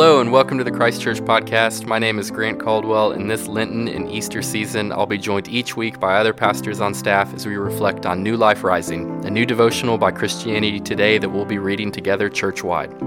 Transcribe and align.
Hello, 0.00 0.18
and 0.18 0.32
welcome 0.32 0.56
to 0.56 0.64
the 0.64 0.70
Christ 0.70 1.02
Church 1.02 1.20
podcast. 1.20 1.84
My 1.84 1.98
name 1.98 2.18
is 2.18 2.30
Grant 2.30 2.58
Caldwell. 2.58 3.12
In 3.12 3.28
this 3.28 3.46
Lenten 3.46 3.86
and 3.86 4.10
Easter 4.10 4.40
season, 4.40 4.92
I'll 4.92 5.04
be 5.04 5.18
joined 5.18 5.46
each 5.46 5.76
week 5.76 6.00
by 6.00 6.14
other 6.14 6.32
pastors 6.32 6.80
on 6.80 6.94
staff 6.94 7.34
as 7.34 7.44
we 7.44 7.56
reflect 7.56 8.06
on 8.06 8.22
New 8.22 8.38
Life 8.38 8.64
Rising, 8.64 9.22
a 9.26 9.30
new 9.30 9.44
devotional 9.44 9.98
by 9.98 10.10
Christianity 10.10 10.80
Today 10.80 11.18
that 11.18 11.28
we'll 11.28 11.44
be 11.44 11.58
reading 11.58 11.92
together 11.92 12.30
churchwide. 12.30 12.98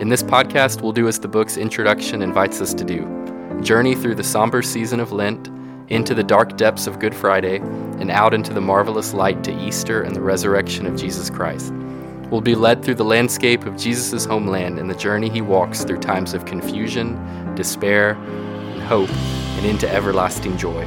In 0.00 0.10
this 0.10 0.22
podcast, 0.22 0.80
we'll 0.80 0.92
do 0.92 1.08
as 1.08 1.18
the 1.18 1.26
book's 1.26 1.56
introduction 1.56 2.22
invites 2.22 2.60
us 2.60 2.72
to 2.74 2.84
do 2.84 3.60
journey 3.60 3.96
through 3.96 4.14
the 4.14 4.22
somber 4.22 4.62
season 4.62 5.00
of 5.00 5.10
Lent, 5.10 5.48
into 5.88 6.14
the 6.14 6.22
dark 6.22 6.56
depths 6.56 6.86
of 6.86 7.00
Good 7.00 7.16
Friday, 7.16 7.56
and 7.56 8.12
out 8.12 8.32
into 8.32 8.54
the 8.54 8.60
marvelous 8.60 9.12
light 9.12 9.42
to 9.42 9.66
Easter 9.66 10.02
and 10.02 10.14
the 10.14 10.22
resurrection 10.22 10.86
of 10.86 10.94
Jesus 10.94 11.30
Christ. 11.30 11.72
We'll 12.30 12.42
be 12.42 12.54
led 12.54 12.84
through 12.84 12.96
the 12.96 13.04
landscape 13.04 13.64
of 13.64 13.78
Jesus' 13.78 14.26
homeland 14.26 14.78
and 14.78 14.90
the 14.90 14.94
journey 14.94 15.30
he 15.30 15.40
walks 15.40 15.82
through 15.82 16.00
times 16.00 16.34
of 16.34 16.44
confusion, 16.44 17.54
despair, 17.54 18.12
and 18.12 18.82
hope, 18.82 19.08
and 19.10 19.64
into 19.64 19.90
everlasting 19.90 20.58
joy. 20.58 20.84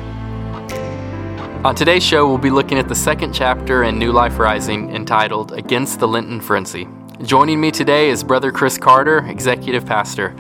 On 1.64 1.74
today's 1.74 2.04
show, 2.04 2.28
we'll 2.28 2.38
be 2.38 2.52
looking 2.52 2.78
at 2.78 2.88
the 2.88 2.96
second 2.96 3.34
chapter 3.34 3.84
in 3.84 3.98
New 3.98 4.12
Life 4.12 4.38
Rising 4.38 4.94
entitled 4.96 5.52
Against 5.52 6.00
the 6.00 6.08
Lenten 6.08 6.42
Frenzy. 6.42 6.88
Joining 7.24 7.60
me 7.60 7.72
today 7.72 8.10
is 8.10 8.24
Brother 8.24 8.52
Chris 8.52 8.78
Carter, 8.78 9.26
Executive 9.28 9.86
Pastor. 9.86 10.36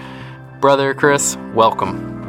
Brother 0.59 0.93
Chris, 0.93 1.35
welcome. 1.55 2.20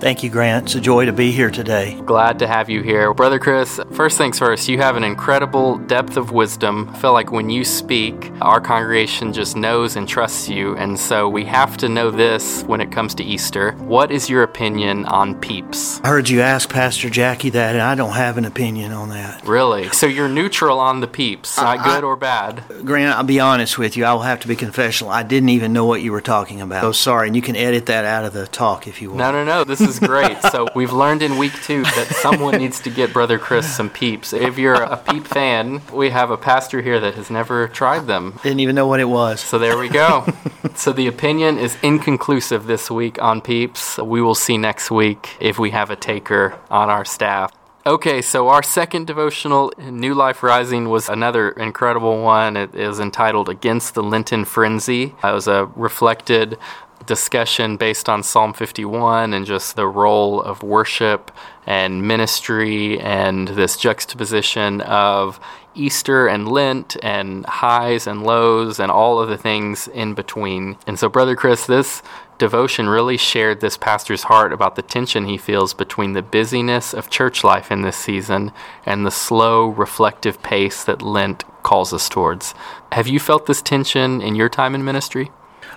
Thank 0.00 0.22
you, 0.22 0.30
Grant. 0.30 0.66
It's 0.66 0.74
a 0.76 0.80
joy 0.80 1.06
to 1.06 1.12
be 1.12 1.32
here 1.32 1.50
today. 1.50 2.00
Glad 2.06 2.38
to 2.38 2.46
have 2.46 2.70
you 2.70 2.82
here. 2.82 3.12
Brother 3.12 3.40
Chris, 3.40 3.80
first 3.92 4.16
things 4.16 4.38
first, 4.38 4.68
you 4.68 4.78
have 4.78 4.94
an 4.94 5.02
incredible 5.02 5.76
depth 5.78 6.16
of 6.16 6.30
wisdom. 6.30 6.88
I 6.90 6.98
feel 6.98 7.12
like 7.12 7.32
when 7.32 7.50
you 7.50 7.64
speak, 7.64 8.30
our 8.40 8.60
congregation 8.60 9.32
just 9.32 9.56
knows 9.56 9.96
and 9.96 10.08
trusts 10.08 10.48
you. 10.48 10.76
And 10.76 10.96
so 10.96 11.28
we 11.28 11.44
have 11.46 11.76
to 11.78 11.88
know 11.88 12.12
this 12.12 12.62
when 12.62 12.80
it 12.80 12.92
comes 12.92 13.12
to 13.16 13.24
Easter. 13.24 13.72
What 13.72 14.12
is 14.12 14.30
your 14.30 14.44
opinion 14.44 15.04
on 15.06 15.34
peeps? 15.40 16.00
I 16.04 16.08
heard 16.08 16.28
you 16.28 16.42
ask 16.42 16.70
Pastor 16.70 17.10
Jackie 17.10 17.50
that, 17.50 17.74
and 17.74 17.82
I 17.82 17.96
don't 17.96 18.14
have 18.14 18.38
an 18.38 18.44
opinion 18.44 18.92
on 18.92 19.08
that. 19.08 19.44
Really? 19.44 19.88
So 19.88 20.06
you're 20.06 20.28
neutral 20.28 20.78
on 20.78 21.00
the 21.00 21.08
peeps, 21.08 21.56
not 21.56 21.82
good 21.82 22.04
or 22.04 22.14
bad? 22.14 22.62
Grant, 22.84 23.16
I'll 23.16 23.24
be 23.24 23.40
honest 23.40 23.78
with 23.78 23.96
you. 23.96 24.04
I 24.04 24.12
will 24.12 24.20
have 24.20 24.38
to 24.40 24.48
be 24.48 24.54
confessional. 24.54 25.12
I 25.12 25.24
didn't 25.24 25.48
even 25.48 25.72
know 25.72 25.86
what 25.86 26.02
you 26.02 26.12
were 26.12 26.20
talking 26.20 26.60
about. 26.60 26.82
So 26.82 26.92
sorry, 26.92 27.26
and 27.26 27.34
you 27.34 27.42
can 27.42 27.56
edit 27.56 27.86
that 27.86 28.04
out 28.04 28.24
of 28.24 28.32
the 28.32 28.46
talk 28.46 28.86
if 28.86 29.02
you 29.02 29.08
want. 29.08 29.18
No, 29.18 29.32
no, 29.32 29.44
no. 29.44 29.64
This 29.64 29.87
is 29.88 29.98
great. 29.98 30.40
So 30.42 30.68
we've 30.74 30.92
learned 30.92 31.22
in 31.22 31.38
week 31.38 31.54
two 31.62 31.82
that 31.82 32.08
someone 32.08 32.58
needs 32.58 32.80
to 32.80 32.90
get 32.90 33.12
Brother 33.12 33.38
Chris 33.38 33.74
some 33.74 33.90
peeps. 33.90 34.32
If 34.32 34.58
you're 34.58 34.80
a 34.80 34.96
peep 34.96 35.26
fan, 35.26 35.82
we 35.92 36.10
have 36.10 36.30
a 36.30 36.36
pastor 36.36 36.82
here 36.82 37.00
that 37.00 37.14
has 37.14 37.30
never 37.30 37.66
tried 37.68 38.06
them. 38.06 38.38
Didn't 38.42 38.60
even 38.60 38.76
know 38.76 38.86
what 38.86 39.00
it 39.00 39.06
was. 39.06 39.40
So 39.40 39.58
there 39.58 39.78
we 39.78 39.88
go. 39.88 40.26
so 40.74 40.92
the 40.92 41.06
opinion 41.06 41.58
is 41.58 41.76
inconclusive 41.82 42.66
this 42.66 42.90
week 42.90 43.20
on 43.20 43.40
peeps. 43.40 43.98
We 43.98 44.22
will 44.22 44.34
see 44.34 44.58
next 44.58 44.90
week 44.90 45.36
if 45.40 45.58
we 45.58 45.70
have 45.70 45.90
a 45.90 45.96
taker 45.96 46.58
on 46.70 46.90
our 46.90 47.04
staff. 47.04 47.52
Okay, 47.88 48.20
so 48.20 48.48
our 48.48 48.62
second 48.62 49.06
devotional, 49.06 49.72
New 49.78 50.12
Life 50.12 50.42
Rising, 50.42 50.90
was 50.90 51.08
another 51.08 51.48
incredible 51.48 52.22
one. 52.22 52.54
It 52.54 52.74
is 52.74 53.00
entitled 53.00 53.48
Against 53.48 53.94
the 53.94 54.02
Lenten 54.02 54.44
Frenzy. 54.44 55.14
It 55.24 55.32
was 55.32 55.48
a 55.48 55.70
reflected 55.74 56.58
discussion 57.06 57.76
based 57.76 58.08
on 58.08 58.22
Psalm 58.22 58.52
51 58.52 59.32
and 59.32 59.46
just 59.46 59.76
the 59.76 59.86
role 59.86 60.40
of 60.42 60.62
worship 60.62 61.30
and 61.66 62.06
ministry 62.06 63.00
and 63.00 63.48
this 63.48 63.76
juxtaposition 63.76 64.80
of 64.82 65.40
Easter 65.74 66.26
and 66.26 66.48
Lent 66.48 66.96
and 67.02 67.46
highs 67.46 68.06
and 68.06 68.24
lows 68.24 68.80
and 68.80 68.90
all 68.90 69.20
of 69.20 69.28
the 69.28 69.38
things 69.38 69.88
in 69.88 70.14
between. 70.14 70.76
And 70.86 70.98
so, 70.98 71.08
Brother 71.08 71.36
Chris, 71.36 71.66
this 71.66 72.02
devotion 72.38 72.88
really 72.88 73.16
shared 73.16 73.60
this 73.60 73.76
pastor's 73.76 74.24
heart 74.24 74.52
about 74.52 74.76
the 74.76 74.82
tension 74.82 75.26
he 75.26 75.36
feels 75.36 75.74
between 75.74 76.12
the 76.12 76.22
busyness 76.22 76.94
of 76.94 77.10
church 77.10 77.42
life 77.42 77.70
in 77.70 77.82
this 77.82 77.96
season 77.96 78.52
and 78.86 79.04
the 79.04 79.10
slow, 79.10 79.68
reflective 79.68 80.42
pace 80.42 80.84
that 80.84 81.02
Lent 81.02 81.44
calls 81.62 81.92
us 81.92 82.08
towards. 82.08 82.54
Have 82.92 83.08
you 83.08 83.20
felt 83.20 83.46
this 83.46 83.62
tension 83.62 84.20
in 84.20 84.34
your 84.34 84.48
time 84.48 84.74
in 84.74 84.84
ministry? 84.84 85.30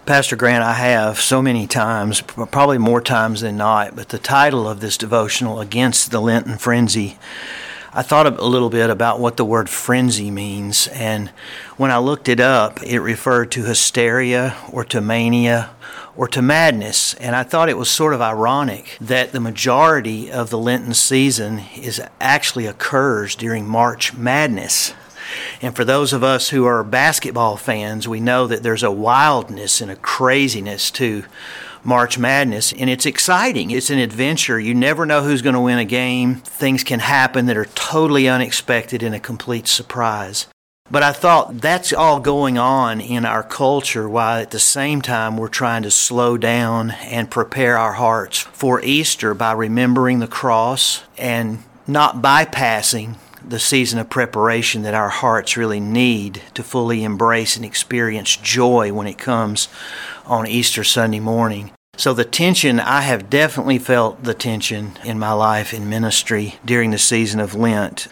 Pastor 0.05 0.35
Grant, 0.35 0.63
I 0.63 0.73
have 0.73 1.19
so 1.19 1.43
many 1.43 1.67
times, 1.67 2.21
probably 2.21 2.79
more 2.79 3.01
times 3.01 3.41
than 3.41 3.55
not, 3.55 3.95
but 3.95 4.09
the 4.09 4.17
title 4.17 4.67
of 4.67 4.79
this 4.79 4.97
devotional, 4.97 5.59
Against 5.59 6.09
the 6.09 6.19
Lenten 6.19 6.57
Frenzy, 6.57 7.19
I 7.93 8.01
thought 8.01 8.25
a 8.25 8.43
little 8.43 8.71
bit 8.71 8.89
about 8.89 9.19
what 9.19 9.37
the 9.37 9.45
word 9.45 9.69
frenzy 9.69 10.31
means, 10.31 10.87
and 10.87 11.29
when 11.77 11.91
I 11.91 11.99
looked 11.99 12.27
it 12.27 12.39
up, 12.39 12.81
it 12.81 12.99
referred 12.99 13.51
to 13.51 13.65
hysteria 13.65 14.57
or 14.71 14.83
to 14.85 15.01
mania 15.01 15.69
or 16.17 16.27
to 16.29 16.41
madness. 16.41 17.13
And 17.15 17.35
I 17.35 17.43
thought 17.43 17.69
it 17.69 17.77
was 17.77 17.89
sort 17.89 18.15
of 18.15 18.21
ironic 18.21 18.97
that 19.01 19.33
the 19.33 19.39
majority 19.39 20.31
of 20.31 20.49
the 20.49 20.57
Lenten 20.57 20.95
season 20.95 21.59
is 21.75 22.01
actually 22.19 22.65
occurs 22.65 23.35
during 23.35 23.67
March 23.67 24.15
Madness. 24.15 24.95
And 25.61 25.75
for 25.75 25.85
those 25.85 26.13
of 26.13 26.23
us 26.23 26.49
who 26.49 26.65
are 26.65 26.83
basketball 26.83 27.57
fans, 27.57 28.07
we 28.07 28.19
know 28.19 28.47
that 28.47 28.63
there's 28.63 28.83
a 28.83 28.91
wildness 28.91 29.81
and 29.81 29.91
a 29.91 29.95
craziness 29.95 30.91
to 30.91 31.23
March 31.83 32.19
Madness, 32.19 32.71
and 32.73 32.89
it's 32.89 33.07
exciting. 33.07 33.71
It's 33.71 33.89
an 33.89 33.97
adventure. 33.97 34.59
You 34.59 34.75
never 34.75 35.05
know 35.05 35.23
who's 35.23 35.41
going 35.41 35.55
to 35.55 35.61
win 35.61 35.79
a 35.79 35.85
game. 35.85 36.35
Things 36.35 36.83
can 36.83 36.99
happen 36.99 37.47
that 37.47 37.57
are 37.57 37.65
totally 37.65 38.29
unexpected 38.29 39.01
and 39.01 39.15
a 39.15 39.19
complete 39.19 39.67
surprise. 39.67 40.47
But 40.91 41.03
I 41.03 41.13
thought 41.13 41.59
that's 41.59 41.93
all 41.93 42.19
going 42.19 42.57
on 42.57 42.99
in 42.99 43.25
our 43.25 43.43
culture 43.43 44.09
while 44.09 44.41
at 44.41 44.51
the 44.51 44.59
same 44.59 45.01
time 45.01 45.37
we're 45.37 45.47
trying 45.47 45.83
to 45.83 45.91
slow 45.91 46.37
down 46.37 46.91
and 46.91 47.31
prepare 47.31 47.77
our 47.77 47.93
hearts 47.93 48.39
for 48.39 48.81
Easter 48.81 49.33
by 49.33 49.53
remembering 49.53 50.19
the 50.19 50.27
cross 50.27 51.03
and 51.17 51.63
not 51.87 52.17
bypassing 52.17 53.15
the 53.47 53.59
season 53.59 53.99
of 53.99 54.09
preparation 54.09 54.81
that 54.83 54.93
our 54.93 55.09
hearts 55.09 55.57
really 55.57 55.79
need 55.79 56.41
to 56.53 56.63
fully 56.63 57.03
embrace 57.03 57.55
and 57.55 57.65
experience 57.65 58.35
joy 58.37 58.93
when 58.93 59.07
it 59.07 59.17
comes 59.17 59.67
on 60.25 60.47
Easter 60.47 60.83
Sunday 60.83 61.19
morning. 61.19 61.71
So, 61.97 62.13
the 62.13 62.25
tension, 62.25 62.79
I 62.79 63.01
have 63.01 63.29
definitely 63.29 63.77
felt 63.77 64.23
the 64.23 64.33
tension 64.33 64.93
in 65.03 65.19
my 65.19 65.33
life 65.33 65.73
in 65.73 65.89
ministry 65.89 66.55
during 66.65 66.91
the 66.91 66.97
season 66.97 67.39
of 67.39 67.53
Lent. 67.53 68.07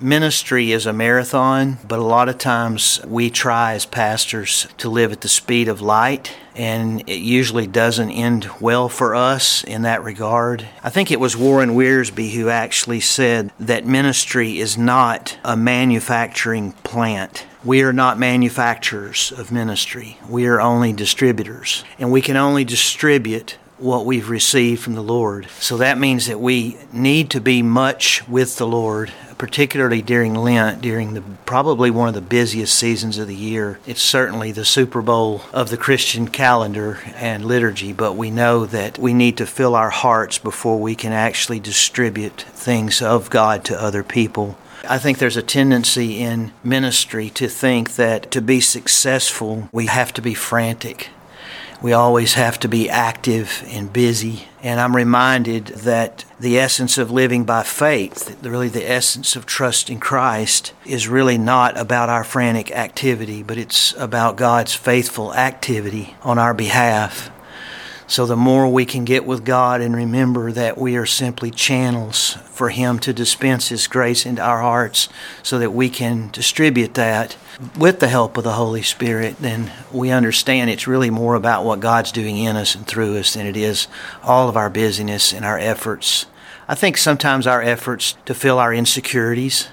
Ministry 0.00 0.72
is 0.72 0.86
a 0.86 0.92
marathon, 0.92 1.78
but 1.86 1.98
a 1.98 2.04
lot 2.04 2.28
of 2.28 2.38
times 2.38 3.00
we 3.06 3.30
try 3.30 3.74
as 3.74 3.86
pastors 3.86 4.66
to 4.78 4.90
live 4.90 5.12
at 5.12 5.20
the 5.22 5.28
speed 5.28 5.68
of 5.68 5.80
light, 5.80 6.36
and 6.54 7.00
it 7.08 7.20
usually 7.20 7.66
doesn't 7.66 8.10
end 8.10 8.48
well 8.60 8.88
for 8.88 9.14
us 9.14 9.64
in 9.64 9.82
that 9.82 10.04
regard. 10.04 10.66
I 10.82 10.90
think 10.90 11.10
it 11.10 11.20
was 11.20 11.36
Warren 11.36 11.70
Wiersbe 11.70 12.32
who 12.32 12.48
actually 12.48 13.00
said 13.00 13.52
that 13.60 13.86
ministry 13.86 14.58
is 14.58 14.78
not 14.78 15.38
a 15.44 15.56
manufacturing 15.56 16.72
plant. 16.72 17.46
We 17.64 17.82
are 17.82 17.92
not 17.92 18.18
manufacturers 18.18 19.32
of 19.32 19.50
ministry. 19.50 20.18
We 20.28 20.46
are 20.46 20.60
only 20.60 20.92
distributors. 20.92 21.82
And 21.98 22.12
we 22.12 22.20
can 22.20 22.36
only 22.36 22.64
distribute 22.64 23.56
what 23.78 24.06
we've 24.06 24.30
received 24.30 24.82
from 24.82 24.94
the 24.94 25.02
Lord. 25.02 25.48
So 25.58 25.76
that 25.78 25.98
means 25.98 26.26
that 26.26 26.40
we 26.40 26.76
need 26.92 27.30
to 27.30 27.40
be 27.40 27.62
much 27.62 28.26
with 28.28 28.56
the 28.56 28.66
Lord, 28.66 29.12
particularly 29.36 30.00
during 30.00 30.34
Lent, 30.34 30.80
during 30.80 31.14
the 31.14 31.22
probably 31.44 31.90
one 31.90 32.08
of 32.08 32.14
the 32.14 32.20
busiest 32.20 32.74
seasons 32.74 33.18
of 33.18 33.26
the 33.26 33.34
year. 33.34 33.78
It's 33.86 34.02
certainly 34.02 34.52
the 34.52 34.64
Super 34.64 35.02
Bowl 35.02 35.42
of 35.52 35.70
the 35.70 35.76
Christian 35.76 36.28
calendar 36.28 37.00
and 37.16 37.44
liturgy, 37.44 37.92
but 37.92 38.14
we 38.14 38.30
know 38.30 38.64
that 38.66 38.98
we 38.98 39.12
need 39.12 39.36
to 39.38 39.46
fill 39.46 39.74
our 39.74 39.90
hearts 39.90 40.38
before 40.38 40.80
we 40.80 40.94
can 40.94 41.12
actually 41.12 41.60
distribute 41.60 42.42
things 42.42 43.02
of 43.02 43.28
God 43.28 43.64
to 43.64 43.80
other 43.80 44.04
people. 44.04 44.56
I 44.88 44.98
think 44.98 45.18
there's 45.18 45.36
a 45.36 45.42
tendency 45.42 46.20
in 46.20 46.52
ministry 46.62 47.30
to 47.30 47.48
think 47.48 47.96
that 47.96 48.30
to 48.32 48.42
be 48.42 48.60
successful, 48.60 49.68
we 49.72 49.86
have 49.86 50.12
to 50.14 50.22
be 50.22 50.34
frantic. 50.34 51.08
We 51.84 51.92
always 51.92 52.32
have 52.32 52.58
to 52.60 52.68
be 52.68 52.88
active 52.88 53.62
and 53.66 53.92
busy. 53.92 54.48
And 54.62 54.80
I'm 54.80 54.96
reminded 54.96 55.66
that 55.66 56.24
the 56.40 56.58
essence 56.58 56.96
of 56.96 57.10
living 57.10 57.44
by 57.44 57.62
faith, 57.62 58.42
really 58.42 58.70
the 58.70 58.90
essence 58.90 59.36
of 59.36 59.44
trust 59.44 59.90
in 59.90 60.00
Christ, 60.00 60.72
is 60.86 61.08
really 61.08 61.36
not 61.36 61.78
about 61.78 62.08
our 62.08 62.24
frantic 62.24 62.70
activity, 62.70 63.42
but 63.42 63.58
it's 63.58 63.92
about 63.98 64.38
God's 64.38 64.72
faithful 64.72 65.34
activity 65.34 66.16
on 66.22 66.38
our 66.38 66.54
behalf. 66.54 67.30
So 68.14 68.26
the 68.26 68.36
more 68.36 68.68
we 68.68 68.84
can 68.84 69.04
get 69.04 69.26
with 69.26 69.44
God 69.44 69.80
and 69.80 69.92
remember 69.92 70.52
that 70.52 70.78
we 70.78 70.94
are 70.94 71.04
simply 71.04 71.50
channels 71.50 72.34
for 72.44 72.68
Him 72.68 73.00
to 73.00 73.12
dispense 73.12 73.70
His 73.70 73.88
grace 73.88 74.24
into 74.24 74.40
our 74.40 74.62
hearts 74.62 75.08
so 75.42 75.58
that 75.58 75.72
we 75.72 75.90
can 75.90 76.30
distribute 76.30 76.94
that 76.94 77.36
with 77.76 77.98
the 77.98 78.06
help 78.06 78.36
of 78.36 78.44
the 78.44 78.52
Holy 78.52 78.82
Spirit, 78.82 79.38
then 79.38 79.72
we 79.90 80.12
understand 80.12 80.70
it's 80.70 80.86
really 80.86 81.10
more 81.10 81.34
about 81.34 81.64
what 81.64 81.80
God's 81.80 82.12
doing 82.12 82.36
in 82.36 82.54
us 82.54 82.76
and 82.76 82.86
through 82.86 83.18
us 83.18 83.34
than 83.34 83.46
it 83.46 83.56
is 83.56 83.88
all 84.22 84.48
of 84.48 84.56
our 84.56 84.70
busyness 84.70 85.32
and 85.32 85.44
our 85.44 85.58
efforts. 85.58 86.26
I 86.68 86.76
think 86.76 86.96
sometimes 86.98 87.48
our 87.48 87.62
efforts 87.62 88.16
to 88.26 88.34
fill 88.34 88.60
our 88.60 88.72
insecurities, 88.72 89.66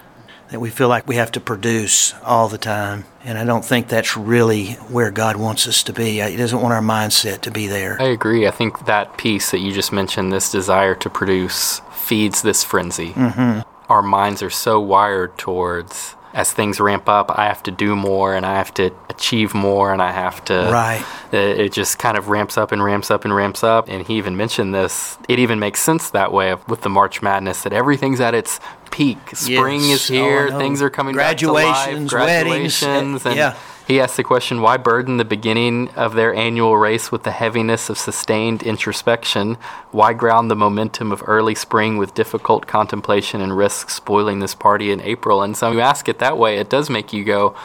that 0.52 0.60
we 0.60 0.70
feel 0.70 0.90
like 0.90 1.08
we 1.08 1.16
have 1.16 1.32
to 1.32 1.40
produce 1.40 2.14
all 2.24 2.48
the 2.50 2.58
time. 2.58 3.06
And 3.24 3.38
I 3.38 3.46
don't 3.46 3.64
think 3.64 3.88
that's 3.88 4.16
really 4.18 4.74
where 4.90 5.10
God 5.10 5.38
wants 5.38 5.66
us 5.66 5.82
to 5.84 5.94
be. 5.94 6.22
He 6.22 6.36
doesn't 6.36 6.62
want 6.62 6.74
our 6.74 6.82
mindset 6.82 7.42
to 7.42 7.52
be 7.52 7.68
there. 7.68 8.00
I 8.02 8.08
agree. 8.08 8.46
I 8.46 8.52
think 8.52 8.86
that 8.86 9.18
piece 9.18 9.52
that 9.52 9.60
you 9.60 9.72
just 9.72 9.92
mentioned, 9.92 10.32
this 10.34 10.52
desire 10.52 10.94
to 10.96 11.10
produce, 11.10 11.82
feeds 11.94 12.42
this 12.42 12.64
frenzy. 12.64 13.12
Mm-hmm. 13.12 13.62
Our 13.92 14.02
minds 14.02 14.44
are 14.44 14.50
so 14.50 14.80
wired 14.80 15.38
towards 15.38 16.16
as 16.34 16.52
things 16.52 16.80
ramp 16.80 17.10
up, 17.10 17.32
I 17.38 17.46
have 17.46 17.64
to 17.64 17.72
do 17.72 17.96
more 17.96 18.34
and 18.36 18.46
I 18.46 18.56
have 18.56 18.74
to 18.76 18.92
achieve 19.10 19.54
more 19.54 19.92
and 19.92 20.02
I 20.02 20.12
have 20.12 20.44
to. 20.46 20.70
Right. 20.72 21.06
It 21.32 21.74
just 21.74 22.00
kind 22.00 22.18
of 22.18 22.30
ramps 22.30 22.58
up 22.58 22.72
and 22.72 22.84
ramps 22.84 23.12
up 23.12 23.26
and 23.26 23.36
ramps 23.36 23.64
up. 23.64 23.90
And 23.90 24.06
he 24.06 24.18
even 24.18 24.38
mentioned 24.38 24.74
this. 24.74 25.18
It 25.28 25.40
even 25.40 25.60
makes 25.60 25.82
sense 25.82 26.10
that 26.12 26.32
way 26.32 26.56
with 26.68 26.82
the 26.82 26.90
March 26.90 27.22
Madness 27.22 27.64
that 27.64 27.74
everything's 27.74 28.22
at 28.22 28.34
its 28.34 28.60
peak. 28.92 29.18
Spring 29.36 29.82
yes. 29.82 30.10
is 30.10 30.12
oh, 30.12 30.14
here. 30.14 30.50
Oh, 30.52 30.58
things 30.58 30.82
are 30.82 30.90
coming 30.90 31.14
graduations, 31.14 31.82
back 31.84 31.90
to 31.90 31.98
life. 31.98 32.10
Graduations, 32.10 32.82
weddings. 32.84 33.26
Eh, 33.26 33.30
and 33.30 33.38
yeah. 33.38 33.58
He 33.88 34.00
asks 34.00 34.18
the 34.18 34.24
question 34.24 34.62
why 34.62 34.78
burden 34.78 35.18
the 35.18 35.26
beginning 35.26 35.90
of 35.96 36.14
their 36.14 36.34
annual 36.34 36.78
race 36.78 37.12
with 37.12 37.24
the 37.24 37.32
heaviness 37.32 37.90
of 37.90 37.98
sustained 37.98 38.64
introspection? 38.64 39.58
Why 39.92 40.14
ground 40.14 40.50
the 40.50 40.56
momentum 40.56 41.12
of 41.12 41.24
early 41.28 41.56
spring 41.56 41.98
with 41.98 42.14
difficult 42.14 42.68
contemplation 42.68 43.42
and 43.42 43.58
risk 43.58 43.90
spoiling 43.90 44.40
this 44.40 44.56
party 44.56 44.92
in 44.92 45.02
April? 45.02 45.42
And 45.42 45.58
so 45.58 45.72
you 45.72 45.82
ask 45.82 46.08
it 46.08 46.20
that 46.20 46.38
way, 46.38 46.58
it 46.58 46.70
does 46.70 46.90
make 46.90 47.12
you 47.12 47.24
go, 47.24 47.56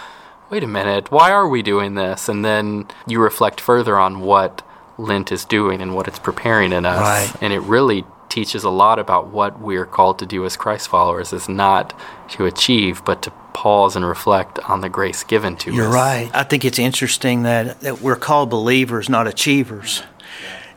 wait 0.51 0.65
a 0.65 0.69
minute, 0.69 1.11
why 1.11 1.31
are 1.31 1.49
we 1.49 1.63
doing 1.63 1.95
this? 1.95 2.29
And 2.29 2.45
then 2.45 2.89
you 3.07 3.21
reflect 3.21 3.61
further 3.61 3.99
on 3.99 4.21
what 4.21 4.63
Lent 4.99 5.31
is 5.31 5.45
doing 5.45 5.81
and 5.81 5.95
what 5.95 6.09
it's 6.09 6.19
preparing 6.19 6.73
in 6.73 6.87
us. 6.87 7.01
Right. 7.01 7.43
And 7.43 7.53
it 7.53 7.61
really 7.61 8.05
teaches 8.37 8.65
a 8.65 8.71
lot 8.71 8.99
about 8.99 9.29
what 9.29 9.59
we're 9.63 9.87
called 9.87 10.19
to 10.19 10.27
do 10.27 10.45
as 10.45 10.59
Christ 10.59 10.89
followers 10.89 11.33
is 11.33 11.49
not 11.49 11.99
to 12.33 12.45
achieve, 12.45 13.03
but 13.03 13.23
to 13.23 13.31
pause 13.55 13.97
and 13.97 14.05
reflect 14.05 14.59
on 14.69 14.83
the 14.83 14.91
grace 14.91 15.25
given 15.25 15.57
to 15.57 15.73
You're 15.73 15.89
us. 15.89 15.95
right. 15.95 16.31
I 16.35 16.43
think 16.43 16.63
it's 16.63 16.79
interesting 16.79 17.45
that, 17.45 17.81
that 17.81 18.03
we're 18.03 18.15
called 18.15 18.51
believers, 18.51 19.09
not 19.09 19.27
achievers. 19.27 20.03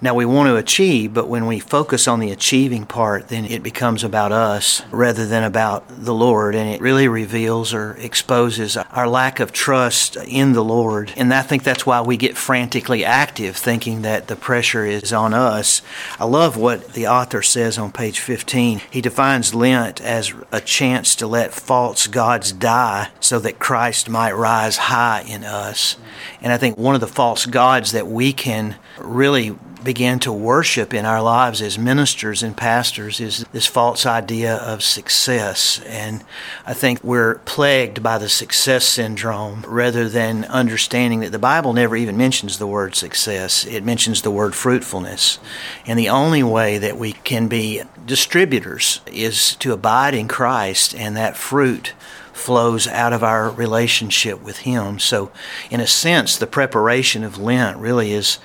Now, 0.02 0.14
we 0.14 0.26
want 0.26 0.48
to 0.48 0.56
achieve, 0.56 1.14
but 1.14 1.28
when 1.28 1.46
we 1.46 1.60
focus 1.60 2.08
on 2.08 2.22
the 2.22 2.32
achieving 2.32 2.86
part, 2.86 3.28
then 3.28 3.44
it 3.44 3.62
becomes 3.62 4.02
about 4.02 4.32
us 4.32 4.82
rather 4.92 5.26
than 5.26 5.44
about 5.44 5.84
the 5.90 6.14
Lord. 6.14 6.56
And 6.56 6.70
it 6.70 6.80
really 6.80 7.10
reveals 7.10 7.74
or 7.74 7.96
exposes 7.96 8.78
our 8.78 9.10
lack 9.10 9.42
of 9.42 9.52
trust 9.52 10.16
in 10.16 10.54
the 10.54 10.64
Lord. 10.64 11.12
And 11.18 11.34
I 11.34 11.42
think 11.42 11.64
that's 11.64 11.86
why 11.86 12.00
we 12.00 12.16
get 12.16 12.38
frantically 12.38 13.04
active, 13.04 13.58
thinking 13.58 14.02
that 14.04 14.28
the 14.28 14.38
pressure 14.38 14.86
is 14.86 15.12
on 15.12 15.34
us. 15.34 15.82
I 16.18 16.24
love 16.24 16.56
what 16.56 16.94
the 16.94 17.08
author 17.08 17.42
says 17.42 17.78
on 17.78 17.92
page 17.92 18.22
15. 18.22 18.82
He 18.90 19.02
defines 19.02 19.54
Lent 19.54 20.00
as 20.00 20.34
a 20.54 20.62
chance 20.62 21.14
to 21.16 21.28
let 21.28 21.54
false 21.54 22.08
gods 22.08 22.54
die 22.54 23.10
so 23.20 23.38
that 23.40 23.60
Christ 23.60 24.08
might 24.08 24.32
rise 24.32 24.78
high 24.78 25.26
in 25.28 25.44
us. 25.44 25.98
And 26.42 26.54
I 26.54 26.58
think 26.58 26.78
one 26.78 26.96
of 26.96 27.02
the 27.02 27.08
false 27.08 27.46
gods 27.46 27.92
that 27.92 28.08
we 28.08 28.32
can 28.32 28.78
really 28.98 29.58
begin 29.84 30.20
to 30.20 30.32
worship 30.32 30.94
in 30.94 31.06
our 31.06 31.22
lives 31.22 31.62
as 31.62 31.78
ministers 31.78 32.44
and 32.44 32.56
pastors 32.56 33.20
is 33.20 33.46
this 33.52 33.66
false 33.66 34.06
idea 34.06 34.56
of 34.56 34.84
success. 34.84 35.82
And 35.86 36.24
I 36.66 36.74
think 36.74 37.04
we're 37.04 37.36
plagued 37.40 38.04
by 38.04 38.18
the 38.18 38.30
success 38.30 38.86
syndrome 38.86 39.64
rather 39.68 40.10
than 40.10 40.46
understanding 40.46 41.22
that 41.22 41.32
the 41.32 41.40
Bible 41.40 41.74
never 41.74 41.96
even 41.96 42.18
mentions 42.18 42.58
the 42.58 42.68
word 42.68 42.96
success. 42.96 43.66
It 43.66 43.84
mentions 43.84 44.22
the 44.22 44.32
word 44.32 44.56
fruitfulness. 44.56 45.40
And 45.86 45.98
the 45.98 46.10
only 46.10 46.44
way 46.44 46.78
that 46.78 46.98
we 46.98 47.14
can 47.14 47.48
be 47.48 47.82
distributors 48.06 49.02
is 49.06 49.56
to 49.58 49.74
abide 49.74 50.14
in 50.14 50.28
Christ 50.28 50.96
and 50.96 51.16
that 51.16 51.38
fruit 51.38 51.94
flows 52.34 52.88
out 52.88 53.14
of 53.14 53.24
our 53.24 53.50
relationship 53.50 54.42
with 54.42 54.60
Him. 54.60 54.98
So, 54.98 55.32
in 55.70 55.80
a 55.80 55.88
sense, 55.88 56.38
the 56.38 56.48
preparation 56.48 57.24
of 57.24 57.38
Lent 57.38 57.78
really 57.78 58.14
is 58.14 58.40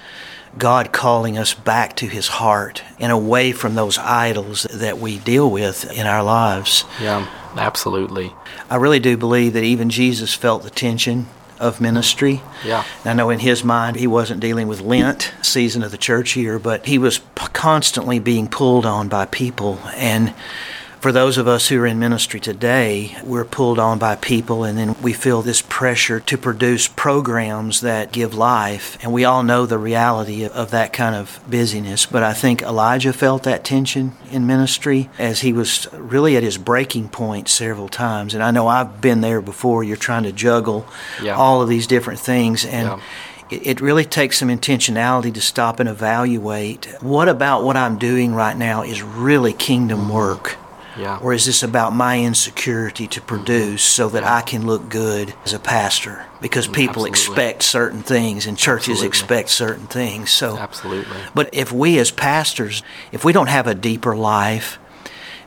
God 0.58 0.92
calling 0.92 1.36
us 1.36 1.54
back 1.54 1.96
to 1.96 2.06
His 2.06 2.28
heart 2.28 2.82
and 2.98 3.10
away 3.10 3.52
from 3.52 3.74
those 3.74 3.98
idols 3.98 4.64
that 4.72 4.98
we 4.98 5.18
deal 5.18 5.50
with 5.50 5.90
in 5.92 6.06
our 6.06 6.22
lives. 6.22 6.84
Yeah, 7.00 7.28
absolutely. 7.56 8.32
I 8.70 8.76
really 8.76 9.00
do 9.00 9.16
believe 9.16 9.52
that 9.54 9.64
even 9.64 9.90
Jesus 9.90 10.34
felt 10.34 10.62
the 10.62 10.70
tension 10.70 11.26
of 11.60 11.80
ministry. 11.80 12.42
Yeah. 12.64 12.84
I 13.04 13.14
know 13.14 13.30
in 13.30 13.38
his 13.38 13.64
mind 13.64 13.96
he 13.96 14.06
wasn't 14.06 14.40
dealing 14.40 14.68
with 14.68 14.80
Lent 14.80 15.32
season 15.42 15.82
of 15.82 15.90
the 15.90 15.98
church 15.98 16.36
year, 16.36 16.58
but 16.58 16.86
he 16.86 16.98
was 16.98 17.20
constantly 17.36 18.18
being 18.18 18.48
pulled 18.48 18.84
on 18.84 19.08
by 19.08 19.26
people 19.26 19.78
and 19.94 20.34
for 21.04 21.12
those 21.12 21.36
of 21.36 21.46
us 21.46 21.68
who 21.68 21.78
are 21.82 21.86
in 21.86 21.98
ministry 21.98 22.40
today, 22.40 23.14
we're 23.24 23.44
pulled 23.44 23.78
on 23.78 23.98
by 23.98 24.16
people 24.16 24.64
and 24.64 24.78
then 24.78 24.96
we 25.02 25.12
feel 25.12 25.42
this 25.42 25.60
pressure 25.60 26.18
to 26.18 26.38
produce 26.38 26.88
programs 26.88 27.82
that 27.82 28.10
give 28.10 28.32
life. 28.32 28.96
And 29.02 29.12
we 29.12 29.26
all 29.26 29.42
know 29.42 29.66
the 29.66 29.76
reality 29.76 30.46
of 30.46 30.70
that 30.70 30.94
kind 30.94 31.14
of 31.14 31.38
busyness. 31.46 32.06
But 32.06 32.22
I 32.22 32.32
think 32.32 32.62
Elijah 32.62 33.12
felt 33.12 33.42
that 33.42 33.64
tension 33.64 34.14
in 34.30 34.46
ministry 34.46 35.10
as 35.18 35.40
he 35.40 35.52
was 35.52 35.86
really 35.92 36.38
at 36.38 36.42
his 36.42 36.56
breaking 36.56 37.10
point 37.10 37.50
several 37.50 37.90
times. 37.90 38.32
And 38.32 38.42
I 38.42 38.50
know 38.50 38.66
I've 38.66 39.02
been 39.02 39.20
there 39.20 39.42
before. 39.42 39.84
You're 39.84 39.98
trying 39.98 40.22
to 40.22 40.32
juggle 40.32 40.88
yeah. 41.22 41.36
all 41.36 41.60
of 41.60 41.68
these 41.68 41.86
different 41.86 42.20
things. 42.20 42.64
And 42.64 42.88
yeah 42.88 43.00
it 43.50 43.82
really 43.82 44.06
takes 44.06 44.38
some 44.38 44.48
intentionality 44.48 45.32
to 45.32 45.40
stop 45.40 45.78
and 45.78 45.86
evaluate 45.88 46.86
what 47.02 47.28
about 47.28 47.62
what 47.62 47.76
I'm 47.76 47.98
doing 47.98 48.34
right 48.34 48.56
now 48.56 48.82
is 48.82 49.02
really 49.02 49.52
kingdom 49.52 50.08
work. 50.08 50.56
Yeah. 50.98 51.18
Or 51.18 51.32
is 51.32 51.46
this 51.46 51.62
about 51.62 51.94
my 51.94 52.20
insecurity 52.20 53.06
to 53.08 53.20
produce 53.20 53.82
so 53.82 54.08
that 54.10 54.24
I 54.24 54.42
can 54.42 54.66
look 54.66 54.88
good 54.88 55.34
as 55.44 55.52
a 55.52 55.58
pastor? 55.58 56.26
Because 56.40 56.68
mm, 56.68 56.74
people 56.74 57.06
Absolutely. 57.06 57.10
expect 57.10 57.62
certain 57.62 58.02
things 58.02 58.46
and 58.46 58.56
churches 58.56 59.02
Absolutely. 59.02 59.06
expect 59.08 59.48
certain 59.50 59.86
things. 59.86 60.30
So 60.30 60.56
Absolutely. 60.56 61.16
But 61.34 61.50
if 61.52 61.72
we 61.72 61.98
as 61.98 62.10
pastors, 62.10 62.82
if 63.12 63.24
we 63.24 63.32
don't 63.32 63.48
have 63.48 63.66
a 63.66 63.74
deeper 63.74 64.16
life, 64.16 64.78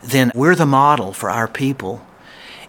then 0.04 0.32
we're 0.36 0.56
the 0.56 0.66
model 0.66 1.14
for 1.14 1.30
our 1.30 1.48
people. 1.48 2.06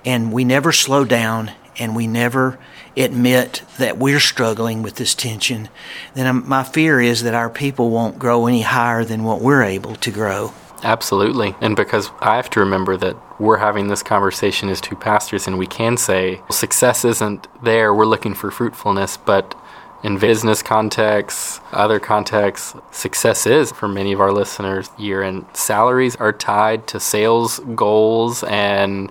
And 0.05 0.33
we 0.33 0.45
never 0.45 0.73
slow 0.73 1.05
down 1.05 1.53
and 1.79 1.95
we 1.95 2.07
never 2.07 2.59
admit 2.97 3.63
that 3.79 3.99
we're 3.99 4.21
struggling 4.21 4.83
with 4.83 4.97
this 4.97 5.15
tension, 5.15 5.69
then 6.15 6.47
my 6.49 6.65
fear 6.65 7.01
is 7.01 7.23
that 7.23 7.35
our 7.35 7.51
people 7.51 7.91
won't 7.91 8.19
grow 8.19 8.47
any 8.47 8.63
higher 8.63 9.05
than 9.05 9.25
what 9.25 9.41
we're 9.41 9.63
able 9.63 9.95
to 9.97 10.11
grow. 10.11 10.53
Absolutely. 10.83 11.55
And 11.61 11.75
because 11.75 12.11
I 12.21 12.37
have 12.37 12.51
to 12.51 12.61
remember 12.61 12.97
that 12.99 13.17
we're 13.41 13.57
having 13.59 13.89
this 13.89 14.03
conversation 14.03 14.69
as 14.69 14.81
two 14.81 14.97
pastors, 14.97 15.47
and 15.47 15.59
we 15.59 15.67
can 15.67 15.97
say 15.97 16.41
success 16.51 17.05
isn't 17.05 17.49
there, 17.63 17.93
we're 17.93 18.07
looking 18.07 18.35
for 18.35 18.51
fruitfulness, 18.51 19.17
but 19.17 19.55
in 20.03 20.19
business 20.19 20.63
contexts, 20.63 21.61
other 21.73 21.99
contexts, 21.99 22.77
success 22.93 23.47
is 23.47 23.73
for 23.73 23.89
many 23.89 24.13
of 24.13 24.21
our 24.21 24.33
listeners 24.33 24.91
year 24.97 25.23
end 25.23 25.45
salaries 25.55 26.15
are 26.17 26.33
tied 26.33 26.87
to 26.87 27.01
sales 27.01 27.59
goals 27.75 28.45
and 28.45 29.11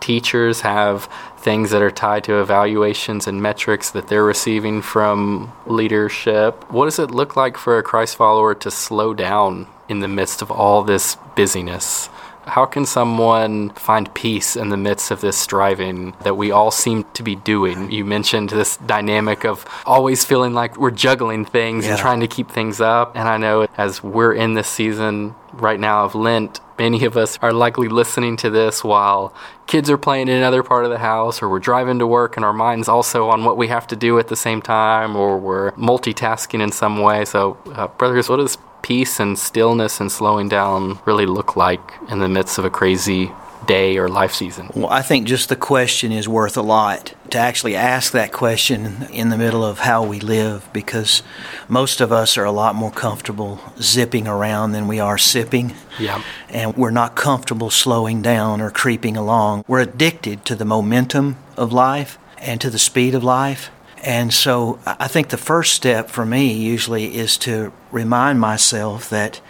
teachers 0.00 0.62
have 0.62 1.08
things 1.38 1.70
that 1.70 1.82
are 1.82 1.90
tied 1.90 2.24
to 2.24 2.40
evaluations 2.40 3.26
and 3.26 3.40
metrics 3.40 3.90
that 3.90 4.08
they're 4.08 4.24
receiving 4.24 4.82
from 4.82 5.52
leadership. 5.66 6.68
What 6.70 6.86
does 6.86 6.98
it 6.98 7.10
look 7.10 7.36
like 7.36 7.56
for 7.56 7.78
a 7.78 7.82
Christ 7.82 8.16
follower 8.16 8.54
to 8.56 8.70
slow 8.70 9.14
down 9.14 9.66
in 9.88 10.00
the 10.00 10.08
midst 10.08 10.42
of 10.42 10.50
all 10.50 10.82
this 10.82 11.16
busyness? 11.36 12.08
How 12.46 12.66
can 12.66 12.84
someone 12.84 13.70
find 13.70 14.12
peace 14.14 14.54
in 14.54 14.68
the 14.68 14.76
midst 14.76 15.10
of 15.10 15.22
this 15.22 15.36
striving 15.36 16.14
that 16.24 16.36
we 16.36 16.50
all 16.50 16.70
seem 16.70 17.04
to 17.14 17.22
be 17.22 17.36
doing? 17.36 17.90
You 17.90 18.04
mentioned 18.04 18.50
this 18.50 18.76
dynamic 18.76 19.44
of 19.44 19.64
always 19.86 20.26
feeling 20.26 20.52
like 20.52 20.76
we're 20.76 20.90
juggling 20.90 21.46
things 21.46 21.86
and 21.86 21.98
trying 21.98 22.20
to 22.20 22.28
keep 22.28 22.50
things 22.50 22.82
up. 22.82 23.16
And 23.16 23.28
I 23.28 23.38
know 23.38 23.66
as 23.78 24.02
we're 24.02 24.34
in 24.34 24.54
this 24.54 24.68
season 24.68 25.34
right 25.54 25.80
now 25.80 26.04
of 26.04 26.14
Lent, 26.14 26.60
many 26.78 27.06
of 27.06 27.16
us 27.16 27.38
are 27.40 27.52
likely 27.52 27.88
listening 27.88 28.36
to 28.38 28.50
this 28.50 28.84
while 28.84 29.32
kids 29.66 29.88
are 29.88 29.96
playing 29.96 30.28
in 30.28 30.36
another 30.36 30.62
part 30.62 30.84
of 30.84 30.90
the 30.90 30.98
house, 30.98 31.40
or 31.40 31.48
we're 31.48 31.60
driving 31.60 31.98
to 32.00 32.06
work 32.06 32.36
and 32.36 32.44
our 32.44 32.52
mind's 32.52 32.88
also 32.88 33.30
on 33.30 33.44
what 33.44 33.56
we 33.56 33.68
have 33.68 33.86
to 33.86 33.96
do 33.96 34.18
at 34.18 34.28
the 34.28 34.36
same 34.36 34.60
time, 34.60 35.16
or 35.16 35.38
we're 35.38 35.70
multitasking 35.72 36.60
in 36.60 36.72
some 36.72 37.00
way. 37.00 37.24
So, 37.24 37.56
uh, 37.72 37.86
brothers, 37.88 38.28
what 38.28 38.36
does 38.36 38.58
peace 38.84 39.18
and 39.18 39.38
stillness 39.38 39.98
and 39.98 40.12
slowing 40.12 40.46
down 40.46 40.98
really 41.06 41.24
look 41.24 41.56
like 41.56 41.80
in 42.10 42.18
the 42.18 42.28
midst 42.28 42.58
of 42.58 42.66
a 42.66 42.70
crazy 42.70 43.32
day 43.66 43.96
or 43.96 44.10
life 44.10 44.34
season? 44.34 44.70
Well, 44.74 44.90
I 44.90 45.00
think 45.00 45.26
just 45.26 45.48
the 45.48 45.56
question 45.56 46.12
is 46.12 46.28
worth 46.28 46.58
a 46.58 46.62
lot 46.62 47.14
to 47.30 47.38
actually 47.38 47.76
ask 47.76 48.12
that 48.12 48.30
question 48.30 49.06
in 49.10 49.30
the 49.30 49.38
middle 49.38 49.64
of 49.64 49.78
how 49.78 50.04
we 50.04 50.20
live 50.20 50.68
because 50.74 51.22
most 51.66 52.02
of 52.02 52.12
us 52.12 52.36
are 52.36 52.44
a 52.44 52.52
lot 52.52 52.74
more 52.74 52.90
comfortable 52.90 53.58
zipping 53.80 54.28
around 54.28 54.72
than 54.72 54.86
we 54.86 55.00
are 55.00 55.16
sipping. 55.16 55.74
Yeah. 55.98 56.22
And 56.50 56.76
we're 56.76 56.90
not 56.90 57.16
comfortable 57.16 57.70
slowing 57.70 58.20
down 58.20 58.60
or 58.60 58.70
creeping 58.70 59.16
along. 59.16 59.64
We're 59.66 59.80
addicted 59.80 60.44
to 60.44 60.54
the 60.54 60.66
momentum 60.66 61.38
of 61.56 61.72
life 61.72 62.18
and 62.36 62.60
to 62.60 62.68
the 62.68 62.78
speed 62.78 63.14
of 63.14 63.24
life. 63.24 63.70
And 64.04 64.34
so 64.34 64.78
I 64.86 65.08
think 65.08 65.30
the 65.30 65.38
first 65.38 65.72
step 65.72 66.10
for 66.10 66.26
me 66.26 66.52
usually 66.52 67.16
is 67.16 67.38
to 67.38 67.72
remind 67.90 68.38
myself 68.38 69.08
that 69.08 69.40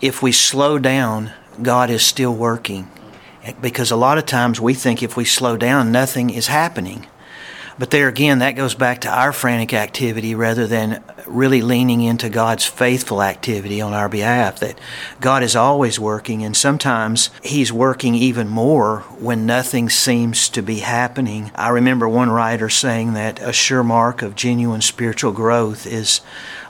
if 0.00 0.22
we 0.22 0.30
slow 0.30 0.78
down, 0.78 1.32
God 1.60 1.90
is 1.90 2.02
still 2.02 2.32
working 2.32 2.88
because 3.60 3.90
a 3.90 3.96
lot 3.96 4.16
of 4.16 4.24
times 4.24 4.60
we 4.60 4.72
think 4.74 5.02
if 5.02 5.16
we 5.16 5.24
slow 5.24 5.56
down, 5.56 5.90
nothing 5.90 6.30
is 6.30 6.46
happening. 6.46 7.06
But 7.78 7.90
there 7.90 8.08
again, 8.08 8.40
that 8.40 8.56
goes 8.56 8.74
back 8.74 9.02
to 9.02 9.08
our 9.08 9.32
frantic 9.32 9.72
activity 9.72 10.34
rather 10.34 10.66
than 10.66 11.02
really 11.26 11.62
leaning 11.62 12.02
into 12.02 12.28
God's 12.28 12.64
faithful 12.64 13.22
activity 13.22 13.80
on 13.80 13.92
our 13.92 14.08
behalf. 14.08 14.58
That 14.58 14.78
God 15.20 15.44
is 15.44 15.54
always 15.54 16.00
working, 16.00 16.42
and 16.42 16.56
sometimes 16.56 17.30
He's 17.40 17.72
working 17.72 18.16
even 18.16 18.48
more 18.48 19.00
when 19.20 19.46
nothing 19.46 19.88
seems 19.88 20.48
to 20.50 20.62
be 20.62 20.80
happening. 20.80 21.52
I 21.54 21.68
remember 21.68 22.08
one 22.08 22.30
writer 22.30 22.68
saying 22.68 23.12
that 23.12 23.40
a 23.40 23.52
sure 23.52 23.84
mark 23.84 24.22
of 24.22 24.34
genuine 24.34 24.80
spiritual 24.80 25.32
growth 25.32 25.86
is 25.86 26.20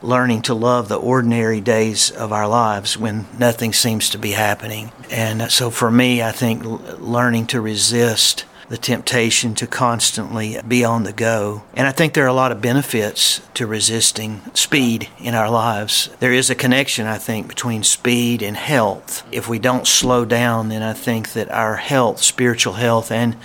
learning 0.02 0.42
to 0.42 0.54
love 0.54 0.88
the 0.88 0.96
ordinary 0.96 1.60
days 1.60 2.10
of 2.10 2.32
our 2.32 2.46
lives 2.46 2.98
when 2.98 3.26
nothing 3.38 3.72
seems 3.72 4.10
to 4.10 4.18
be 4.18 4.32
happening. 4.32 4.92
And 5.10 5.50
so 5.50 5.70
for 5.70 5.90
me, 5.90 6.22
I 6.22 6.32
think 6.32 6.62
learning 7.00 7.46
to 7.48 7.60
resist 7.60 8.44
the 8.68 8.76
temptation 8.76 9.54
to 9.54 9.66
constantly 9.66 10.58
be 10.66 10.84
on 10.84 11.04
the 11.04 11.12
go. 11.12 11.62
And 11.75 11.87
I 11.87 11.92
think 11.92 12.12
there 12.12 12.25
are 12.25 12.28
a 12.28 12.32
lot 12.34 12.52
of 12.52 12.60
benefits 12.60 13.40
to 13.54 13.66
resisting 13.66 14.42
speed 14.54 15.08
in 15.18 15.34
our 15.34 15.50
lives. 15.50 16.10
There 16.20 16.32
is 16.32 16.50
a 16.50 16.54
connection, 16.54 17.06
I 17.06 17.18
think, 17.18 17.48
between 17.48 17.82
speed 17.82 18.42
and 18.42 18.56
health. 18.56 19.26
If 19.32 19.48
we 19.48 19.58
don't 19.58 19.87
slow 19.87 20.25
down, 20.25 20.68
then 20.68 20.82
I 20.82 20.92
think 20.92 21.32
that 21.32 21.50
our 21.50 21.76
health, 21.76 22.20
spiritual 22.22 22.75
health, 22.75 23.10
and 23.10 23.37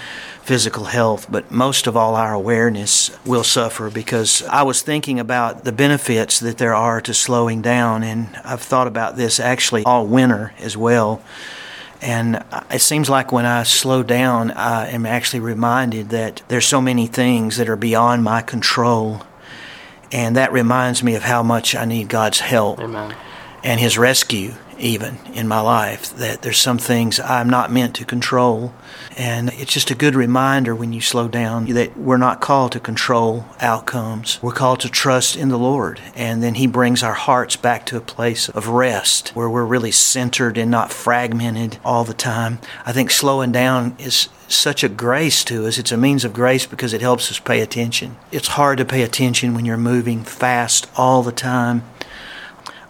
physical 0.44 0.86
health, 0.86 1.26
but 1.32 1.50
most 1.52 1.88
of 1.88 1.96
all, 1.96 2.16
our 2.16 2.34
awareness 2.34 3.18
will 3.26 3.46
suffer 3.46 3.90
because 3.90 4.44
I 4.44 4.64
was 4.64 4.82
thinking 4.82 5.18
about 5.18 5.64
the 5.64 5.72
benefits 5.72 6.42
that 6.42 6.58
there 6.58 6.76
are 6.76 7.00
to 7.00 7.14
slowing 7.14 7.62
down, 7.62 8.04
and 8.04 8.28
I've 8.44 8.62
thought 8.62 8.88
about 8.88 9.16
this 9.16 9.40
actually 9.40 9.86
all 9.86 10.06
winter 10.06 10.54
as 10.60 10.76
well. 10.76 11.22
And 12.04 12.44
uh, 12.52 12.64
it 12.70 12.80
seems 12.80 13.10
like 13.10 13.32
when 13.32 13.46
I 13.46 13.64
slow 13.64 14.04
down, 14.04 14.52
I 14.52 14.90
am 14.90 15.06
actually 15.06 15.40
reminded 15.40 16.10
that 16.10 16.44
there's 16.50 16.68
so 16.68 16.82
many 16.82 17.08
things 17.08 17.56
that 17.56 17.70
are 17.70 17.78
beyond 17.78 18.26
my 18.26 18.42
control. 18.42 19.22
And 20.12 20.36
that 20.36 20.52
reminds 20.52 21.02
me 21.02 21.16
of 21.16 21.24
how 21.24 21.44
much 21.44 21.76
I 21.76 21.86
need 21.86 22.10
God's 22.10 22.42
help 22.42 22.80
Amen. 22.80 23.16
and 23.64 23.80
His 23.80 23.98
rescue 23.98 24.54
even 24.84 25.18
in 25.34 25.48
my 25.48 25.62
life 25.62 26.14
that 26.18 26.42
there's 26.42 26.58
some 26.58 26.78
things 26.78 27.20
I'm 27.20 27.50
not 27.50 27.72
meant 27.72 27.96
to 27.96 28.06
control. 28.06 28.74
And 29.18 29.50
it's 29.54 29.72
just 29.72 29.90
a 29.90 29.96
good 29.96 30.14
reminder 30.14 30.76
when 30.76 30.92
you 30.92 31.02
slow 31.02 31.28
down 31.28 31.66
that 31.68 31.98
we're 31.98 32.18
not 32.18 32.42
called 32.42 32.74
to 32.74 32.80
control 32.80 33.46
outcomes. 33.62 34.42
We're 34.44 34.52
called 34.52 34.82
to 34.82 34.90
trust 34.90 35.38
in 35.38 35.50
the 35.50 35.58
Lord. 35.58 36.02
And 36.16 36.44
then 36.44 36.56
He 36.56 36.68
brings 36.68 37.02
our 37.02 37.14
hearts 37.14 37.56
back 37.56 37.86
to 37.88 37.98
a 37.98 38.02
place 38.02 38.50
of 38.50 38.68
rest 38.68 39.30
where 39.30 39.50
we're 39.50 39.66
really 39.66 39.92
centered 39.92 40.58
and 40.58 40.70
not 40.70 40.92
fragmented 40.92 41.78
all 41.86 42.04
the 42.04 42.14
time. 42.14 42.60
I 42.86 42.92
think 42.92 43.10
slowing 43.10 43.52
down 43.52 43.96
is 43.98 44.28
such 44.48 44.84
a 44.84 44.90
grace 44.90 45.44
to 45.46 45.66
us. 45.66 45.78
It's 45.78 45.92
a 45.92 45.98
means 45.98 46.26
of 46.26 46.34
grace 46.34 46.66
because 46.66 46.94
it 46.94 47.02
helps 47.02 47.32
us 47.32 47.40
pay 47.40 47.62
attention. 47.62 48.18
It's 48.32 48.50
hard 48.50 48.78
to 48.80 48.86
pay 48.86 49.02
attention 49.02 49.56
when 49.56 49.66
you're 49.66 49.78
moving 49.78 50.24
fast 50.24 50.88
all 50.96 51.24
the 51.24 51.32
time 51.32 51.84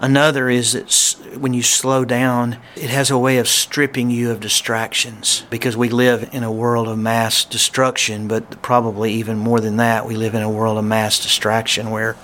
Another 0.04 0.50
is 0.50 0.74
that 0.74 1.38
when 1.40 1.54
you 1.54 1.64
slow 1.64 2.04
down, 2.04 2.58
it 2.76 2.90
has 2.90 3.10
a 3.10 3.18
way 3.18 3.38
of 3.38 3.48
stripping 3.48 4.10
you 4.10 4.32
of 4.32 4.42
distractions 4.42 5.46
because 5.50 5.78
we 5.78 5.88
live 5.88 6.30
in 6.34 6.44
a 6.44 6.52
world 6.52 6.90
of 6.90 6.98
mass 6.98 7.46
destruction, 7.46 8.28
but 8.28 8.62
probably 8.62 9.14
even 9.14 9.38
more 9.38 9.62
than 9.62 9.78
that, 9.78 10.06
we 10.06 10.18
live 10.18 10.36
in 10.36 10.42
a 10.42 10.50
world 10.50 10.78
of 10.78 10.84
mass 10.84 11.24
distraction 11.24 11.90
where 11.90 12.18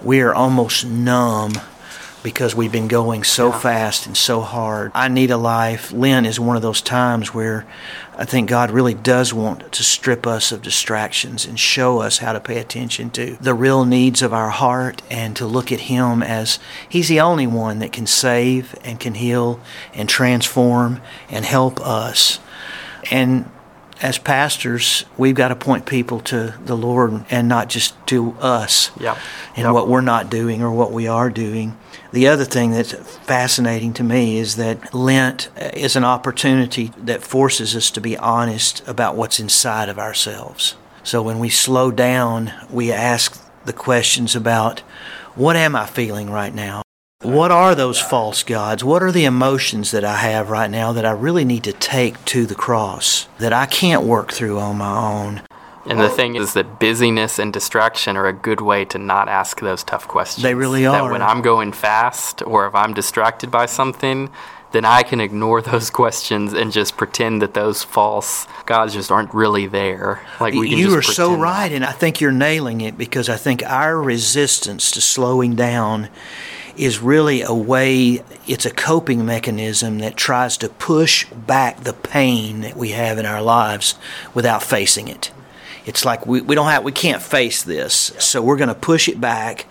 we 0.00 0.20
are 0.20 0.32
almost 0.32 0.86
numb 0.86 1.54
because 2.24 2.54
we've 2.54 2.72
been 2.72 2.88
going 2.88 3.22
so 3.22 3.52
fast 3.52 4.06
and 4.06 4.16
so 4.16 4.40
hard. 4.40 4.90
I 4.94 5.08
need 5.08 5.30
a 5.30 5.36
life. 5.36 5.92
Lent 5.92 6.26
is 6.26 6.40
one 6.40 6.56
of 6.56 6.62
those 6.62 6.80
times 6.80 7.34
where 7.34 7.66
I 8.16 8.24
think 8.24 8.48
God 8.48 8.70
really 8.70 8.94
does 8.94 9.34
want 9.34 9.70
to 9.70 9.82
strip 9.84 10.26
us 10.26 10.50
of 10.50 10.62
distractions 10.62 11.44
and 11.44 11.60
show 11.60 12.00
us 12.00 12.18
how 12.18 12.32
to 12.32 12.40
pay 12.40 12.58
attention 12.58 13.10
to 13.10 13.36
the 13.42 13.52
real 13.52 13.84
needs 13.84 14.22
of 14.22 14.32
our 14.32 14.48
heart 14.48 15.02
and 15.10 15.36
to 15.36 15.46
look 15.46 15.70
at 15.70 15.80
Him 15.80 16.22
as 16.22 16.58
He's 16.88 17.08
the 17.08 17.20
only 17.20 17.46
one 17.46 17.80
that 17.80 17.92
can 17.92 18.06
save 18.06 18.74
and 18.82 18.98
can 18.98 19.14
heal 19.14 19.60
and 19.92 20.08
transform 20.08 21.02
and 21.28 21.44
help 21.44 21.78
us. 21.80 22.40
And 23.10 23.50
as 24.00 24.16
pastors, 24.16 25.04
we've 25.18 25.34
got 25.34 25.48
to 25.48 25.56
point 25.56 25.84
people 25.84 26.20
to 26.20 26.54
the 26.64 26.76
Lord 26.76 27.26
and 27.30 27.48
not 27.48 27.68
just 27.68 27.94
to 28.06 28.32
us 28.40 28.90
yep. 28.98 29.18
and 29.56 29.64
yep. 29.64 29.74
what 29.74 29.88
we're 29.88 30.00
not 30.00 30.30
doing 30.30 30.62
or 30.62 30.70
what 30.70 30.90
we 30.90 31.06
are 31.06 31.28
doing. 31.28 31.76
The 32.14 32.28
other 32.28 32.44
thing 32.44 32.70
that's 32.70 32.92
fascinating 32.92 33.92
to 33.94 34.04
me 34.04 34.38
is 34.38 34.54
that 34.54 34.94
Lent 34.94 35.48
is 35.74 35.96
an 35.96 36.04
opportunity 36.04 36.92
that 36.96 37.24
forces 37.24 37.74
us 37.74 37.90
to 37.90 38.00
be 38.00 38.16
honest 38.16 38.86
about 38.86 39.16
what's 39.16 39.40
inside 39.40 39.88
of 39.88 39.98
ourselves. 39.98 40.76
So 41.02 41.20
when 41.22 41.40
we 41.40 41.48
slow 41.48 41.90
down, 41.90 42.52
we 42.70 42.92
ask 42.92 43.44
the 43.64 43.72
questions 43.72 44.36
about 44.36 44.78
what 45.34 45.56
am 45.56 45.74
I 45.74 45.86
feeling 45.86 46.30
right 46.30 46.54
now? 46.54 46.82
What 47.22 47.50
are 47.50 47.74
those 47.74 48.00
false 48.00 48.44
gods? 48.44 48.84
What 48.84 49.02
are 49.02 49.10
the 49.10 49.24
emotions 49.24 49.90
that 49.90 50.04
I 50.04 50.18
have 50.18 50.50
right 50.50 50.70
now 50.70 50.92
that 50.92 51.04
I 51.04 51.10
really 51.10 51.44
need 51.44 51.64
to 51.64 51.72
take 51.72 52.24
to 52.26 52.46
the 52.46 52.54
cross 52.54 53.26
that 53.38 53.52
I 53.52 53.66
can't 53.66 54.04
work 54.04 54.32
through 54.32 54.60
on 54.60 54.78
my 54.78 54.96
own? 54.96 55.42
And 55.86 56.00
the 56.00 56.08
thing 56.08 56.36
is 56.36 56.54
that 56.54 56.80
busyness 56.80 57.38
and 57.38 57.52
distraction 57.52 58.16
are 58.16 58.26
a 58.26 58.32
good 58.32 58.60
way 58.60 58.84
to 58.86 58.98
not 58.98 59.28
ask 59.28 59.60
those 59.60 59.84
tough 59.84 60.08
questions. 60.08 60.42
They 60.42 60.54
really 60.54 60.86
are. 60.86 61.02
That 61.02 61.12
when 61.12 61.22
I'm 61.22 61.42
going 61.42 61.72
fast 61.72 62.42
or 62.46 62.66
if 62.66 62.74
I'm 62.74 62.94
distracted 62.94 63.50
by 63.50 63.66
something, 63.66 64.30
then 64.72 64.84
I 64.84 65.02
can 65.02 65.20
ignore 65.20 65.62
those 65.62 65.90
questions 65.90 66.52
and 66.52 66.72
just 66.72 66.96
pretend 66.96 67.42
that 67.42 67.54
those 67.54 67.82
false 67.82 68.46
gods 68.66 68.94
just 68.94 69.10
aren't 69.10 69.32
really 69.32 69.66
there. 69.66 70.20
Like 70.40 70.54
we 70.54 70.68
you 70.74 70.96
are 70.96 71.02
so 71.02 71.34
right, 71.36 71.68
that. 71.68 71.74
and 71.74 71.84
I 71.84 71.92
think 71.92 72.20
you're 72.20 72.32
nailing 72.32 72.80
it 72.80 72.98
because 72.98 73.28
I 73.28 73.36
think 73.36 73.62
our 73.62 74.00
resistance 74.00 74.90
to 74.92 75.00
slowing 75.00 75.54
down 75.54 76.08
is 76.76 76.98
really 76.98 77.40
a 77.42 77.54
way, 77.54 78.24
it's 78.48 78.66
a 78.66 78.70
coping 78.70 79.24
mechanism 79.24 79.98
that 79.98 80.16
tries 80.16 80.56
to 80.56 80.68
push 80.68 81.24
back 81.26 81.84
the 81.84 81.92
pain 81.92 82.62
that 82.62 82.76
we 82.76 82.90
have 82.90 83.16
in 83.16 83.26
our 83.26 83.40
lives 83.40 83.94
without 84.34 84.62
facing 84.62 85.06
it. 85.06 85.30
It's 85.86 86.04
like 86.04 86.26
we, 86.26 86.40
we 86.40 86.54
don't 86.54 86.66
have 86.66 86.84
we 86.84 86.92
can't 86.92 87.22
face 87.22 87.62
this, 87.62 88.12
so 88.18 88.42
we're 88.42 88.56
going 88.56 88.68
to 88.68 88.74
push 88.74 89.08
it 89.08 89.20
back, 89.20 89.66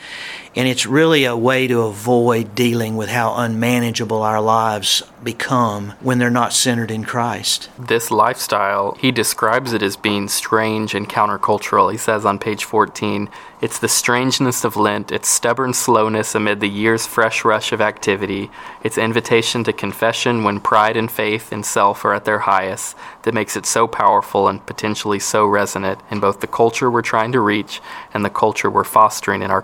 and 0.55 0.67
it's 0.67 0.85
really 0.85 1.25
a 1.25 1.35
way 1.35 1.67
to 1.67 1.81
avoid 1.81 2.55
dealing 2.55 2.95
with 2.95 3.09
how 3.09 3.35
unmanageable 3.35 4.21
our 4.21 4.41
lives 4.41 5.01
become 5.23 5.93
when 6.01 6.19
they're 6.19 6.29
not 6.29 6.53
centered 6.53 6.91
in 6.91 7.03
Christ. 7.03 7.69
This 7.79 8.11
lifestyle, 8.11 8.95
he 8.99 9.11
describes 9.11 9.73
it 9.73 9.81
as 9.81 9.95
being 9.95 10.27
strange 10.27 10.93
and 10.93 11.09
countercultural. 11.09 11.91
He 11.91 11.97
says 11.97 12.25
on 12.25 12.39
page 12.39 12.65
14, 12.65 13.29
it's 13.61 13.79
the 13.79 13.87
strangeness 13.87 14.65
of 14.65 14.75
Lent, 14.75 15.09
its 15.09 15.29
stubborn 15.29 15.73
slowness 15.73 16.35
amid 16.35 16.59
the 16.59 16.67
year's 16.67 17.07
fresh 17.07 17.45
rush 17.45 17.71
of 17.71 17.79
activity, 17.79 18.51
its 18.83 18.97
invitation 18.97 19.63
to 19.63 19.71
confession 19.71 20.43
when 20.43 20.59
pride 20.59 20.97
and 20.97 21.09
faith 21.09 21.51
and 21.53 21.65
self 21.65 22.03
are 22.03 22.13
at 22.13 22.25
their 22.25 22.39
highest, 22.39 22.97
that 23.21 23.33
makes 23.33 23.55
it 23.55 23.65
so 23.65 23.87
powerful 23.87 24.49
and 24.49 24.65
potentially 24.65 25.19
so 25.19 25.45
resonant 25.45 26.01
in 26.11 26.19
both 26.19 26.41
the 26.41 26.47
culture 26.47 26.91
we're 26.91 27.01
trying 27.01 27.31
to 27.31 27.39
reach 27.39 27.81
and 28.13 28.25
the 28.25 28.29
culture 28.29 28.69
we're 28.69 28.83
fostering 28.83 29.41
in 29.41 29.49
our 29.49 29.61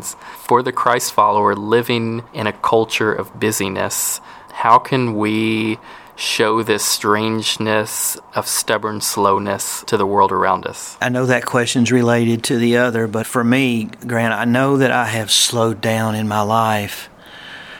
congregations. 0.00 0.16
For 0.46 0.62
the 0.62 0.72
Christ 0.72 1.12
follower 1.12 1.54
living 1.54 2.24
in 2.32 2.46
a 2.46 2.52
culture 2.52 3.12
of 3.12 3.38
busyness, 3.38 4.20
how 4.52 4.78
can 4.78 5.16
we 5.16 5.78
show 6.16 6.62
this 6.62 6.84
strangeness 6.84 8.18
of 8.34 8.46
stubborn 8.46 9.00
slowness 9.00 9.82
to 9.84 9.96
the 9.96 10.06
world 10.06 10.32
around 10.32 10.66
us? 10.66 10.96
I 11.00 11.08
know 11.08 11.26
that 11.26 11.46
question's 11.46 11.90
related 11.90 12.44
to 12.44 12.58
the 12.58 12.76
other, 12.76 13.06
but 13.06 13.26
for 13.26 13.42
me, 13.42 13.84
Grant, 14.06 14.34
I 14.34 14.44
know 14.44 14.76
that 14.76 14.90
I 14.90 15.06
have 15.06 15.30
slowed 15.30 15.80
down 15.80 16.14
in 16.14 16.28
my 16.28 16.42
life 16.42 17.08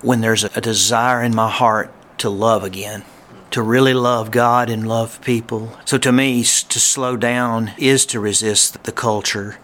when 0.03 0.23
there's 0.23 0.45
a 0.45 0.61
desire 0.61 1.23
in 1.23 1.35
my 1.35 1.51
heart 1.51 1.93
to 2.19 2.31
love 2.31 2.65
again. 2.65 3.05
To 3.53 3.63
really 3.63 3.95
love 3.95 4.31
God 4.31 4.71
and 4.71 4.89
love 4.89 5.21
people. 5.23 5.77
So 5.85 5.99
to 5.99 6.13
me, 6.13 6.43
to 6.43 6.81
slow 6.81 7.17
down 7.17 7.73
is 7.79 8.07
to 8.07 8.21
resist 8.21 8.85
the 8.85 8.93
culture 8.93 9.59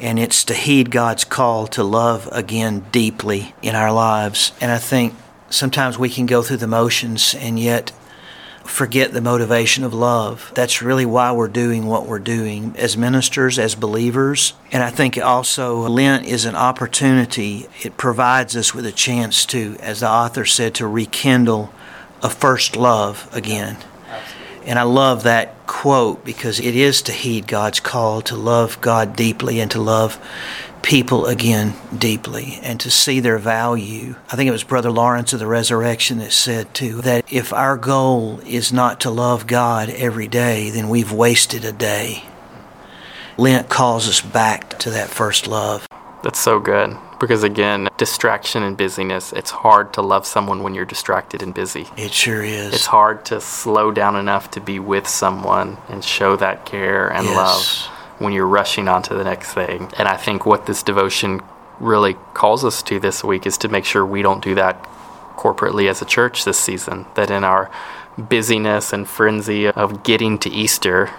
and 0.00 0.18
it's 0.18 0.44
to 0.44 0.54
heed 0.54 0.90
God's 0.90 1.24
call 1.24 1.66
to 1.68 1.82
love 1.82 2.28
again 2.32 2.86
deeply 2.92 3.54
in 3.62 3.74
our 3.74 3.92
lives. 3.92 4.52
And 4.60 4.70
I 4.70 4.78
think 4.78 5.14
sometimes 5.50 5.98
we 5.98 6.08
can 6.08 6.26
go 6.26 6.42
through 6.42 6.58
the 6.58 6.66
motions 6.66 7.34
and 7.34 7.58
yet 7.58 7.92
forget 8.64 9.12
the 9.12 9.20
motivation 9.20 9.84
of 9.84 9.92
love. 9.92 10.50
That's 10.54 10.82
really 10.82 11.06
why 11.06 11.32
we're 11.32 11.48
doing 11.48 11.86
what 11.86 12.06
we're 12.06 12.18
doing 12.18 12.74
as 12.78 12.96
ministers, 12.96 13.58
as 13.58 13.74
believers. 13.74 14.54
And 14.72 14.82
I 14.82 14.90
think 14.90 15.18
also 15.18 15.86
Lent 15.86 16.26
is 16.26 16.44
an 16.44 16.56
opportunity. 16.56 17.66
It 17.82 17.96
provides 17.96 18.56
us 18.56 18.74
with 18.74 18.86
a 18.86 18.92
chance 18.92 19.44
to, 19.46 19.76
as 19.80 20.00
the 20.00 20.08
author 20.08 20.44
said, 20.44 20.74
to 20.76 20.86
rekindle 20.86 21.72
a 22.24 22.30
first 22.30 22.74
love 22.74 23.28
again. 23.32 23.76
And 24.64 24.78
I 24.78 24.82
love 24.82 25.24
that 25.24 25.66
quote 25.66 26.24
because 26.24 26.58
it 26.58 26.74
is 26.74 27.02
to 27.02 27.12
heed 27.12 27.46
God's 27.46 27.80
call 27.80 28.22
to 28.22 28.34
love 28.34 28.80
God 28.80 29.14
deeply 29.14 29.60
and 29.60 29.70
to 29.70 29.80
love 29.80 30.18
people 30.80 31.26
again 31.26 31.74
deeply 31.96 32.58
and 32.62 32.80
to 32.80 32.90
see 32.90 33.20
their 33.20 33.38
value. 33.38 34.16
I 34.30 34.36
think 34.36 34.48
it 34.48 34.52
was 34.52 34.64
Brother 34.64 34.90
Lawrence 34.90 35.34
of 35.34 35.38
the 35.38 35.46
Resurrection 35.46 36.18
that 36.18 36.32
said, 36.32 36.72
too, 36.74 37.02
that 37.02 37.30
if 37.30 37.52
our 37.52 37.76
goal 37.76 38.40
is 38.46 38.72
not 38.72 39.00
to 39.00 39.10
love 39.10 39.46
God 39.46 39.90
every 39.90 40.28
day, 40.28 40.70
then 40.70 40.88
we've 40.88 41.12
wasted 41.12 41.64
a 41.64 41.72
day. 41.72 42.24
Lent 43.36 43.68
calls 43.68 44.08
us 44.08 44.20
back 44.20 44.78
to 44.78 44.90
that 44.90 45.10
first 45.10 45.46
love. 45.46 45.86
That's 46.22 46.40
so 46.40 46.58
good. 46.58 46.96
Because 47.20 47.42
again, 47.42 47.88
distraction 47.96 48.62
and 48.62 48.76
busyness, 48.76 49.32
it's 49.32 49.50
hard 49.50 49.92
to 49.94 50.02
love 50.02 50.26
someone 50.26 50.62
when 50.62 50.74
you're 50.74 50.84
distracted 50.84 51.42
and 51.42 51.54
busy. 51.54 51.86
It 51.96 52.12
sure 52.12 52.42
is. 52.42 52.74
It's 52.74 52.86
hard 52.86 53.24
to 53.26 53.40
slow 53.40 53.90
down 53.92 54.16
enough 54.16 54.50
to 54.52 54.60
be 54.60 54.78
with 54.78 55.06
someone 55.08 55.78
and 55.88 56.04
show 56.04 56.36
that 56.36 56.66
care 56.66 57.08
and 57.08 57.26
Yes. 57.26 57.36
love 57.36 57.90
when 58.18 58.32
you're 58.32 58.46
rushing 58.46 58.88
on 58.88 59.02
to 59.02 59.14
the 59.14 59.24
next 59.24 59.52
thing. 59.54 59.90
And 59.98 60.08
I 60.08 60.16
think 60.16 60.44
what 60.46 60.66
this 60.66 60.82
devotion 60.82 61.40
really 61.80 62.14
calls 62.34 62.64
us 62.64 62.82
to 62.84 63.00
this 63.00 63.24
week 63.24 63.46
is 63.46 63.58
to 63.58 63.68
make 63.68 63.84
sure 63.84 64.04
we 64.06 64.22
don't 64.22 64.42
do 64.42 64.54
that 64.54 64.84
corporately 65.36 65.88
as 65.88 66.00
a 66.00 66.04
church 66.04 66.44
this 66.44 66.58
season. 66.58 67.06
That 67.14 67.30
in 67.30 67.42
our 67.44 67.70
busyness 68.16 68.92
and 68.92 69.08
frenzy 69.08 69.66
of 69.66 70.02
getting 70.04 70.38
to 70.38 70.50
Easter, 70.50 71.10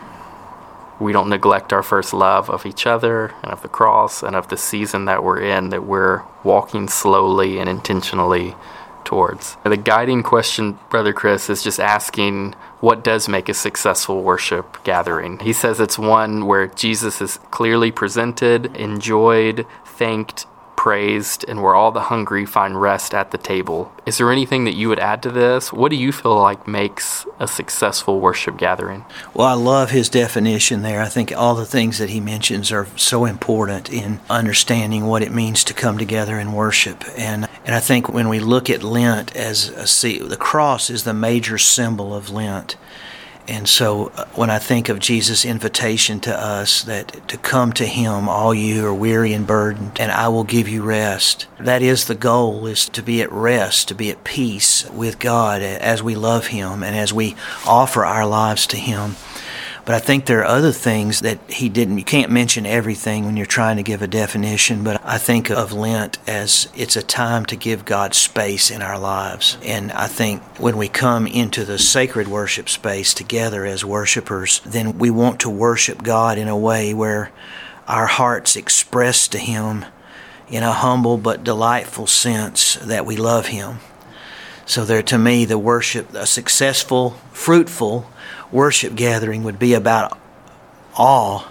we 0.99 1.11
don't 1.11 1.29
neglect 1.29 1.73
our 1.73 1.83
first 1.83 2.13
love 2.13 2.49
of 2.49 2.65
each 2.65 2.87
other 2.87 3.33
and 3.43 3.51
of 3.51 3.61
the 3.61 3.67
cross 3.67 4.23
and 4.23 4.35
of 4.35 4.47
the 4.47 4.57
season 4.57 5.05
that 5.05 5.23
we're 5.23 5.41
in, 5.41 5.69
that 5.69 5.85
we're 5.85 6.23
walking 6.43 6.87
slowly 6.87 7.59
and 7.59 7.69
intentionally 7.69 8.55
towards. 9.03 9.55
The 9.63 9.77
guiding 9.77 10.23
question, 10.23 10.79
Brother 10.89 11.13
Chris, 11.13 11.49
is 11.49 11.63
just 11.63 11.79
asking 11.79 12.55
what 12.79 13.03
does 13.03 13.29
make 13.29 13.47
a 13.47 13.53
successful 13.53 14.21
worship 14.21 14.83
gathering? 14.83 15.39
He 15.39 15.53
says 15.53 15.79
it's 15.79 15.97
one 15.97 16.45
where 16.45 16.67
Jesus 16.67 17.21
is 17.21 17.37
clearly 17.51 17.91
presented, 17.91 18.75
enjoyed, 18.75 19.65
thanked, 19.85 20.47
praised, 20.85 21.43
and 21.47 21.63
where 21.63 21.73
all 21.73 21.91
the 21.91 22.11
hungry 22.13 22.45
find 22.45 22.79
rest 22.79 23.15
at 23.15 23.31
the 23.31 23.39
table. 23.39 23.91
Is 24.05 24.19
there 24.19 24.31
anything 24.31 24.65
that 24.65 24.75
you 24.75 24.87
would 24.87 24.99
add 24.99 25.23
to 25.23 25.31
this? 25.31 25.73
What 25.73 25.89
do 25.89 25.95
you 25.95 26.11
feel 26.11 26.39
like 26.39 26.67
makes 26.67 27.25
a 27.39 27.47
successful 27.47 28.19
worship 28.19 28.55
gathering? 28.55 29.03
Well, 29.33 29.47
I 29.47 29.53
love 29.53 29.89
his 29.89 30.09
definition 30.09 30.83
there. 30.83 31.01
I 31.01 31.09
think 31.09 31.35
all 31.35 31.55
the 31.55 31.65
things 31.65 31.97
that 31.97 32.11
he 32.11 32.19
mentions 32.19 32.71
are 32.71 32.85
so 32.95 33.25
important 33.25 33.91
in 33.91 34.19
understanding 34.29 35.07
what 35.07 35.23
it 35.23 35.31
means 35.31 35.63
to 35.63 35.73
come 35.73 35.97
together 35.97 36.37
and 36.37 36.55
worship. 36.55 37.03
And 37.17 37.49
and 37.65 37.73
I 37.73 37.79
think 37.79 38.07
when 38.07 38.29
we 38.29 38.39
look 38.39 38.69
at 38.69 38.83
Lent 38.83 39.35
as 39.35 39.69
a 39.69 39.87
see, 39.87 40.19
the 40.19 40.37
cross 40.37 40.91
is 40.91 41.03
the 41.03 41.15
major 41.15 41.57
symbol 41.57 42.13
of 42.13 42.29
Lent. 42.29 42.77
And 43.47 43.69
so 43.69 44.11
uh, 44.15 44.25
when 44.35 44.49
I 44.49 44.59
think 44.59 44.89
of 44.89 44.99
Jesus' 44.99 45.45
invitation 45.45 46.19
to 46.21 46.37
us 46.37 46.83
that 46.83 47.27
to 47.27 47.37
come 47.37 47.73
to 47.73 47.85
him 47.85 48.27
all 48.27 48.53
you 48.53 48.85
are 48.85 48.93
weary 48.93 49.33
and 49.33 49.45
burdened 49.45 49.99
and 49.99 50.11
I 50.11 50.27
will 50.29 50.43
give 50.43 50.67
you 50.67 50.83
rest. 50.83 51.47
That 51.59 51.81
is 51.81 52.05
the 52.05 52.15
goal 52.15 52.65
is 52.65 52.89
to 52.89 53.03
be 53.03 53.21
at 53.21 53.31
rest, 53.31 53.87
to 53.89 53.95
be 53.95 54.09
at 54.09 54.23
peace 54.23 54.89
with 54.89 55.19
God 55.19 55.61
as 55.61 56.01
we 56.01 56.15
love 56.15 56.47
him 56.47 56.83
and 56.83 56.95
as 56.95 57.13
we 57.13 57.35
offer 57.65 58.05
our 58.05 58.25
lives 58.25 58.65
to 58.67 58.77
him. 58.77 59.15
But 59.85 59.93
I 59.93 59.99
think 59.99 60.25
there 60.25 60.39
are 60.39 60.45
other 60.45 60.71
things 60.71 61.19
that 61.19 61.39
he 61.47 61.69
didn't. 61.69 61.99
You 61.99 62.03
can't 62.03 62.31
mention 62.31 62.65
everything 62.65 63.25
when 63.25 63.37
you're 63.37 63.45
trying 63.45 63.77
to 63.77 63.83
give 63.83 64.01
a 64.01 64.07
definition, 64.07 64.83
but 64.83 64.99
I 65.05 65.19
think 65.19 65.51
of 65.51 65.71
Lent 65.71 66.17
as 66.27 66.69
it's 66.75 66.95
a 66.95 67.03
time 67.03 67.45
to 67.45 67.55
give 67.55 67.85
God 67.85 68.15
space 68.15 68.71
in 68.71 68.81
our 68.81 68.97
lives. 68.97 69.59
And 69.61 69.91
I 69.91 70.07
think 70.07 70.41
when 70.59 70.75
we 70.75 70.87
come 70.87 71.27
into 71.27 71.63
the 71.65 71.77
sacred 71.77 72.27
worship 72.27 72.67
space 72.67 73.13
together 73.13 73.63
as 73.63 73.85
worshipers, 73.85 74.59
then 74.65 74.97
we 74.97 75.11
want 75.11 75.39
to 75.41 75.51
worship 75.51 76.01
God 76.01 76.39
in 76.39 76.47
a 76.47 76.57
way 76.57 76.91
where 76.91 77.31
our 77.87 78.07
hearts 78.07 78.55
express 78.55 79.27
to 79.27 79.37
Him 79.37 79.85
in 80.49 80.63
a 80.63 80.71
humble 80.71 81.19
but 81.19 81.43
delightful 81.43 82.07
sense 82.07 82.73
that 82.75 83.05
we 83.05 83.17
love 83.17 83.47
Him. 83.47 83.77
So 84.65 84.83
there, 84.83 85.03
to 85.03 85.19
me, 85.19 85.45
the 85.45 85.59
worship, 85.59 86.11
a 86.15 86.25
successful, 86.25 87.11
fruitful 87.31 88.09
worship 88.55 88.95
gathering 88.95 89.43
would 89.43 89.59
be 89.59 89.75
about 89.75 90.17
awe, 90.97 91.45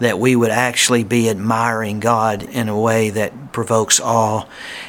that 0.00 0.18
we 0.18 0.34
would 0.34 0.50
actually 0.50 1.04
be 1.04 1.30
admiring 1.30 2.00
God 2.00 2.42
in 2.42 2.68
a 2.68 2.78
way 2.78 3.10
that 3.10 3.52
provokes 3.52 4.00
awe, 4.00 4.44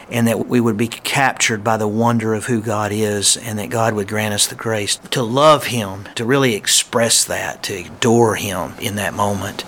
and 0.09 0.27
that 0.27 0.47
we 0.47 0.59
would 0.59 0.77
be 0.77 0.87
captured 0.87 1.63
by 1.63 1.77
the 1.77 1.87
wonder 1.87 2.33
of 2.33 2.47
who 2.47 2.61
God 2.61 2.91
is, 2.91 3.37
and 3.37 3.59
that 3.59 3.69
God 3.69 3.93
would 3.93 4.07
grant 4.07 4.33
us 4.33 4.47
the 4.47 4.55
grace 4.55 4.95
to 4.95 5.21
love 5.21 5.67
Him, 5.67 6.09
to 6.15 6.25
really 6.25 6.55
express 6.55 7.23
that, 7.25 7.61
to 7.63 7.85
adore 7.85 8.35
Him 8.35 8.73
in 8.79 8.95
that 8.95 9.13
moment. 9.13 9.63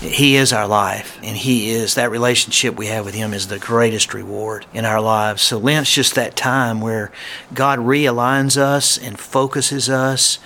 He 0.00 0.36
is 0.36 0.52
our 0.52 0.68
life, 0.68 1.18
and 1.22 1.34
He 1.34 1.70
is 1.70 1.94
that 1.94 2.10
relationship 2.10 2.76
we 2.76 2.88
have 2.88 3.06
with 3.06 3.14
Him 3.14 3.32
is 3.32 3.48
the 3.48 3.58
greatest 3.58 4.12
reward 4.12 4.66
in 4.74 4.84
our 4.84 5.00
lives. 5.00 5.40
So 5.40 5.56
Lent's 5.56 5.94
just 5.94 6.14
that 6.16 6.36
time 6.36 6.82
where 6.82 7.10
God 7.54 7.78
realigns 7.78 8.58
us 8.58 8.98
and 8.98 9.18
focuses 9.18 9.88
us, 9.88 10.38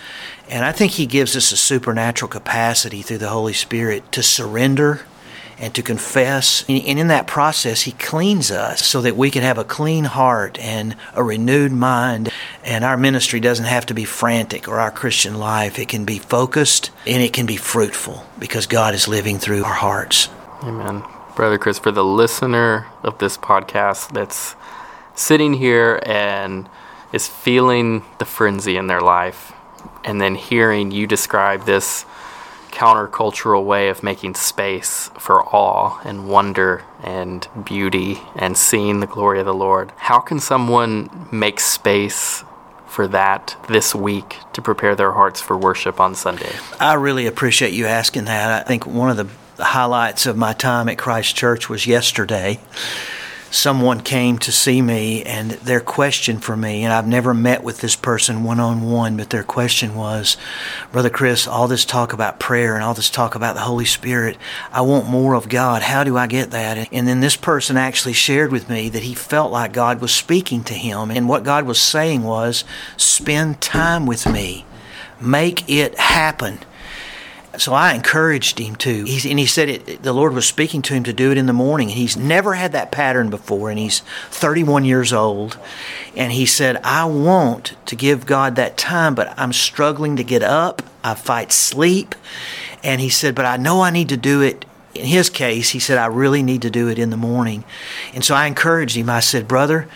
and 0.49 0.65
I 0.65 0.73
think 0.73 0.93
He 0.93 1.07
gives 1.07 1.37
us 1.37 1.53
a 1.53 1.57
supernatural 1.57 2.29
capacity 2.29 3.03
through 3.03 3.19
the 3.19 3.29
Holy 3.29 3.53
Spirit 3.53 4.11
to 4.13 4.23
surrender 4.23 5.03
and 5.59 5.75
to 5.75 5.83
confess. 5.83 6.65
And 6.69 6.79
in 6.79 7.09
that 7.09 7.27
process, 7.27 7.83
He 7.83 7.93
cleans 7.93 8.51
us 8.51 8.85
so 8.85 9.01
that 9.03 9.17
we 9.17 9.31
can 9.31 9.43
have 9.43 9.59
a 9.59 9.65
clean 9.65 10.05
heart 10.05 10.59
and 10.59 10.97
a 11.15 11.23
renewed 11.23 11.73
mind. 11.73 12.31
And 12.65 12.85
our 12.85 12.97
ministry 12.97 13.41
doesn't 13.41 13.67
have 13.67 13.87
to 13.87 13.95
be 13.95 14.05
frantic 14.05 14.69
or 14.69 14.79
our 14.79 14.91
Christian 14.91 15.39
life. 15.39 15.79
It 15.79 15.89
can 15.89 16.05
be 16.05 16.19
focused 16.19 16.91
and 17.07 17.23
it 17.23 17.33
can 17.33 17.47
be 17.47 17.57
fruitful 17.57 18.25
because 18.39 18.67
God 18.67 18.95
is 18.95 19.09
living 19.09 19.39
through 19.39 19.65
our 19.65 19.75
hearts. 19.75 20.29
Amen. 20.63 21.03
Brother 21.35 21.59
Chris, 21.59 21.79
for 21.79 21.93
the 21.93 22.05
listener 22.05 22.87
of 23.03 23.19
this 23.19 23.37
podcast 23.39 24.13
that's 24.13 24.57
sitting 25.15 25.55
here 25.55 26.01
and 26.05 26.69
is 27.13 27.27
feeling 27.27 28.05
the 28.19 28.25
frenzy 28.25 28.77
in 28.77 28.87
their 28.87 29.01
life, 29.01 29.53
and 30.09 30.21
then 30.21 30.35
hearing 30.35 30.91
you 30.91 31.07
describe 31.07 31.67
this 31.67 32.07
countercultural 32.71 33.65
way 33.65 33.89
of 33.89 34.03
making 34.03 34.35
space 34.35 35.11
for 35.19 35.45
awe 35.55 36.01
and 36.03 36.29
wonder 36.29 36.83
and 37.03 37.47
beauty 37.65 38.19
and 38.35 38.57
seeing 38.57 39.01
the 39.01 39.07
glory 39.07 39.39
of 39.39 39.47
the 39.47 39.55
Lord, 39.55 39.93
how 39.97 40.19
can 40.19 40.41
someone 40.41 41.29
make 41.31 41.61
space 41.61 42.43
for 42.87 43.07
that 43.09 43.55
this 43.69 43.95
week 43.95 44.37
to 44.55 44.63
prepare 44.63 44.97
their 44.97 45.13
hearts 45.13 45.43
for 45.43 45.59
worship 45.59 46.01
on 46.01 46.15
Sunday? 46.15 46.53
I 46.81 46.95
really 46.95 47.27
appreciate 47.27 47.75
you 47.75 47.87
asking 47.87 48.25
that. 48.25 48.51
I 48.51 48.67
think 48.67 48.87
one 48.87 49.11
of 49.11 49.17
the 49.19 49.63
highlights 49.63 50.25
of 50.25 50.39
my 50.39 50.55
time 50.55 50.89
at 50.89 50.97
Christ 50.97 51.37
Church 51.37 51.69
was 51.69 51.87
yesterday. 51.87 52.61
Someone 53.51 54.03
came 54.03 54.39
to 54.41 54.53
see 54.53 54.83
me, 54.83 55.23
and 55.23 55.53
their 55.53 55.81
question 55.81 56.39
for 56.39 56.55
me, 56.55 56.85
and 56.85 56.93
I've 56.93 57.07
never 57.07 57.33
met 57.33 57.65
with 57.65 57.81
this 57.81 57.97
person 57.97 58.45
one 58.45 58.61
on 58.61 58.91
one, 58.91 59.17
but 59.17 59.31
their 59.31 59.43
question 59.43 59.95
was, 59.95 60.37
Brother 60.93 61.09
Chris, 61.09 61.47
all 61.47 61.67
this 61.67 61.87
talk 61.87 62.13
about 62.13 62.39
prayer 62.39 62.75
and 62.75 62.85
all 62.85 62.93
this 62.93 63.09
talk 63.09 63.35
about 63.35 63.55
the 63.55 63.63
Holy 63.63 63.87
Spirit, 63.87 64.37
I 64.71 64.83
want 64.83 65.09
more 65.09 65.33
of 65.33 65.49
God. 65.49 65.81
How 65.81 66.05
do 66.05 66.17
I 66.17 66.27
get 66.27 66.51
that? 66.51 66.93
And 66.93 67.09
then 67.09 67.21
this 67.21 67.37
person 67.37 67.79
actually 67.79 68.13
shared 68.13 68.53
with 68.53 68.69
me 68.69 68.91
that 68.91 69.03
he 69.03 69.15
felt 69.15 69.51
like 69.51 69.73
God 69.73 70.03
was 70.03 70.13
speaking 70.13 70.63
to 70.65 70.75
him, 70.75 71.11
and 71.11 71.27
what 71.27 71.43
God 71.43 71.65
was 71.65 71.81
saying 71.81 72.25
was, 72.25 72.65
spend 72.99 73.63
time 73.63 74.05
with 74.05 74.31
me, 74.31 74.67
make 75.21 75.69
it 75.71 75.99
happen. 75.99 76.59
So 77.57 77.73
I 77.73 77.95
encouraged 77.95 78.59
him 78.59 78.77
to. 78.77 79.05
He's, 79.05 79.25
and 79.25 79.39
he 79.39 79.47
said 79.47 79.69
it, 79.69 80.03
the 80.03 80.13
Lord 80.13 80.35
was 80.35 80.47
speaking 80.47 80.83
to 80.83 80.95
him 80.95 81.03
to 81.05 81.15
do 81.15 81.33
it 81.33 81.39
in 81.39 81.47
the 81.47 81.55
morning. 81.55 81.89
And 81.89 81.97
he's 81.97 82.17
never 82.17 82.55
had 82.55 82.73
that 82.73 82.93
pattern 82.93 83.31
before, 83.31 83.71
and 83.71 83.79
he's 83.79 84.01
31 84.31 84.85
years 84.85 85.13
old. 85.13 85.59
And 86.15 86.31
he 86.31 86.45
said, 86.45 86.77
I 86.85 87.07
want 87.07 87.75
to 87.87 87.97
give 87.97 88.27
God 88.27 88.57
that 88.57 88.77
time, 88.77 89.15
but 89.15 89.33
I'm 89.39 89.55
struggling 89.55 90.17
to 90.17 90.25
get 90.25 90.43
up. 90.43 90.83
I 91.03 91.15
fight 91.15 91.51
sleep. 91.51 92.15
And 92.85 93.01
he 93.01 93.09
said, 93.09 93.35
but 93.35 93.47
I 93.47 93.57
know 93.57 93.81
I 93.81 93.91
need 93.91 94.11
to 94.11 94.17
do 94.17 94.43
it. 94.43 94.67
In 94.95 95.07
his 95.07 95.31
case, 95.31 95.71
he 95.71 95.79
said, 95.79 95.97
I 95.97 96.07
really 96.07 96.43
need 96.43 96.63
to 96.63 96.71
do 96.71 96.89
it 96.89 96.99
in 96.99 97.11
the 97.11 97.17
morning. 97.17 97.65
And 98.15 98.25
so 98.25 98.35
I 98.35 98.47
encouraged 98.47 98.97
him. 98.97 99.09
I 99.09 99.21
said, 99.21 99.49
Brother, 99.49 99.89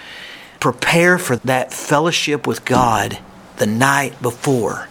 prepare 0.59 1.19
for 1.19 1.37
that 1.37 1.73
fellowship 1.73 2.47
with 2.47 2.65
God 2.65 3.19
the 3.57 3.67
night 3.67 4.21
before 4.23 4.89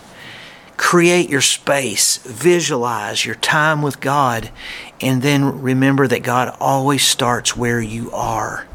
create 0.82 1.30
your 1.30 1.42
space, 1.42 2.18
visualize 2.18 3.24
your 3.24 3.36
time 3.36 3.84
with 3.84 4.02
God, 4.02 4.50
and 5.00 5.22
then 5.22 5.62
remember 5.62 6.08
that 6.08 6.24
God 6.24 6.58
always 6.60 7.04
starts 7.04 7.56
where 7.56 7.80
you 7.80 8.12
are. 8.12 8.66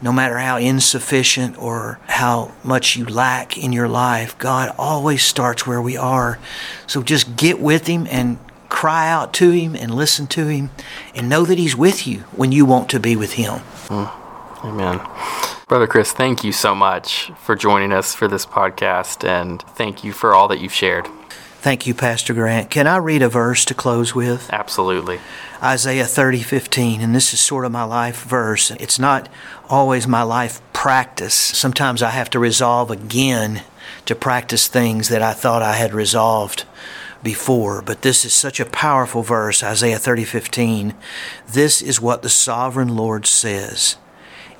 No 0.00 0.12
matter 0.12 0.38
how 0.38 0.58
insufficient 0.58 1.60
or 1.60 1.98
how 2.06 2.52
much 2.62 2.94
you 2.94 3.04
lack 3.04 3.58
in 3.58 3.72
your 3.72 3.88
life, 3.88 4.38
God 4.38 4.72
always 4.78 5.24
starts 5.24 5.66
where 5.66 5.82
we 5.82 5.96
are. 5.96 6.38
So 6.86 7.02
just 7.02 7.34
get 7.34 7.58
with 7.58 7.88
Him 7.88 8.06
and 8.08 8.38
cry 8.68 9.10
out 9.10 9.34
to 9.34 9.50
Him 9.50 9.74
and 9.74 9.92
listen 9.92 10.28
to 10.28 10.46
Him 10.46 10.70
and 11.16 11.28
know 11.28 11.44
that 11.44 11.58
He's 11.58 11.76
with 11.76 12.06
you 12.06 12.20
when 12.36 12.52
you 12.52 12.64
want 12.64 12.88
to 12.90 13.00
be 13.00 13.16
with 13.16 13.32
Him. 13.32 13.58
Hmm. 13.88 14.66
Amen. 14.66 15.00
Brother 15.66 15.88
Chris, 15.88 16.12
thank 16.12 16.44
you 16.44 16.52
so 16.52 16.76
much 16.76 17.32
for 17.40 17.56
joining 17.56 17.92
us 17.92 18.14
for 18.14 18.28
this 18.28 18.46
podcast, 18.46 19.28
and 19.28 19.60
thank 19.62 20.04
you 20.04 20.12
for 20.12 20.32
all 20.32 20.46
that 20.46 20.60
you've 20.60 20.72
shared. 20.72 21.08
Thank 21.66 21.84
you, 21.84 21.94
Pastor 21.94 22.32
Grant. 22.32 22.70
Can 22.70 22.86
I 22.86 22.98
read 22.98 23.22
a 23.22 23.28
verse 23.28 23.64
to 23.64 23.74
close 23.74 24.14
with? 24.14 24.48
Absolutely. 24.52 25.18
Isaiah 25.60 26.04
30, 26.04 26.44
15, 26.44 27.00
and 27.00 27.12
this 27.12 27.34
is 27.34 27.40
sort 27.40 27.64
of 27.64 27.72
my 27.72 27.82
life 27.82 28.22
verse. 28.22 28.70
It's 28.70 29.00
not 29.00 29.28
always 29.68 30.06
my 30.06 30.22
life 30.22 30.60
practice. 30.72 31.34
Sometimes 31.34 32.04
I 32.04 32.10
have 32.10 32.30
to 32.30 32.38
resolve 32.38 32.92
again 32.92 33.64
to 34.04 34.14
practice 34.14 34.68
things 34.68 35.08
that 35.08 35.22
I 35.22 35.32
thought 35.32 35.60
I 35.60 35.72
had 35.72 35.92
resolved 35.92 36.66
before, 37.24 37.82
but 37.82 38.02
this 38.02 38.24
is 38.24 38.32
such 38.32 38.60
a 38.60 38.64
powerful 38.64 39.24
verse, 39.24 39.64
Isaiah 39.64 39.98
30:15. 39.98 40.94
This 41.48 41.82
is 41.82 42.00
what 42.00 42.22
the 42.22 42.28
sovereign 42.28 42.94
Lord 42.94 43.26
says. 43.26 43.96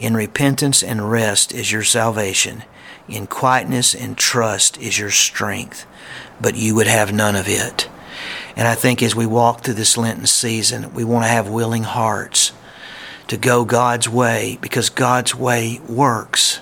In 0.01 0.17
repentance 0.17 0.83
and 0.83 1.09
rest 1.09 1.55
is 1.55 1.71
your 1.71 1.85
salvation. 1.85 2.65
In 3.09 3.27
quietness 3.27 3.95
and 3.95 4.17
trust 4.19 4.79
is 4.79 4.99
your 4.99 5.11
strength, 5.11 5.87
but 6.41 6.57
you 6.57 6.75
would 6.75 6.89
have 6.89 7.13
none 7.13 7.37
of 7.37 7.49
it. 7.49 7.89
And 8.57 8.67
I 8.67 8.75
think 8.75 9.03
as 9.03 9.15
we 9.15 9.27
walk 9.27 9.61
through 9.61 9.75
this 9.75 9.97
Lenten 9.97 10.27
season, 10.27 10.95
we 10.95 11.05
want 11.05 11.25
to 11.25 11.29
have 11.31 11.49
willing 11.49 11.85
hearts 11.85 12.53
to 13.29 13.37
go 13.37 13.65
God's 13.65 14.09
way 14.09 14.59
because 14.61 14.89
God's 14.91 15.35
way 15.35 15.81
works. 15.89 16.61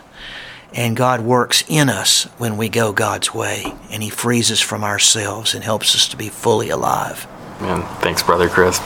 And 0.73 0.97
God 0.97 1.21
works 1.21 1.63
in 1.69 1.89
us 1.89 2.25
when 2.39 2.57
we 2.57 2.69
go 2.69 2.93
God's 2.93 3.33
way, 3.33 3.65
and 3.91 4.03
He 4.03 4.11
frees 4.11 4.51
us 4.51 4.61
from 4.61 4.83
ourselves 4.83 5.55
and 5.55 5.63
helps 5.63 5.95
us 5.95 6.09
to 6.09 6.17
be 6.17 6.29
fully 6.29 6.69
alive. 6.69 7.29
Man, 7.61 7.83
thanks, 8.01 8.25
Brother 8.25 8.49
Chris. 8.49 8.81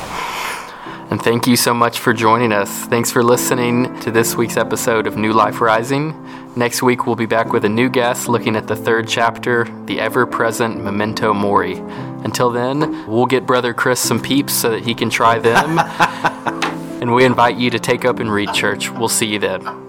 And 1.10 1.22
thank 1.22 1.46
you 1.46 1.56
so 1.56 1.72
much 1.72 1.98
for 1.98 2.12
joining 2.12 2.52
us. 2.52 2.84
Thanks 2.84 3.10
for 3.10 3.22
listening 3.22 3.98
to 4.00 4.10
this 4.10 4.34
week's 4.36 4.58
episode 4.58 5.06
of 5.06 5.16
New 5.16 5.32
Life 5.32 5.62
Rising. 5.62 6.12
Next 6.58 6.82
week, 6.82 7.06
we'll 7.06 7.14
be 7.14 7.24
back 7.24 7.52
with 7.52 7.64
a 7.64 7.68
new 7.68 7.88
guest 7.88 8.28
looking 8.28 8.56
at 8.56 8.66
the 8.66 8.74
third 8.74 9.06
chapter, 9.06 9.68
the 9.84 10.00
ever 10.00 10.26
present 10.26 10.82
Memento 10.82 11.32
Mori. 11.32 11.76
Until 12.24 12.50
then, 12.50 13.06
we'll 13.06 13.26
get 13.26 13.46
Brother 13.46 13.72
Chris 13.72 14.00
some 14.00 14.20
peeps 14.20 14.54
so 14.54 14.70
that 14.70 14.82
he 14.82 14.92
can 14.92 15.08
try 15.08 15.38
them. 15.38 15.78
and 17.00 17.14
we 17.14 17.24
invite 17.24 17.58
you 17.58 17.70
to 17.70 17.78
take 17.78 18.04
up 18.04 18.18
and 18.18 18.32
read 18.32 18.52
church. 18.54 18.90
We'll 18.90 19.06
see 19.06 19.26
you 19.26 19.38
then. 19.38 19.87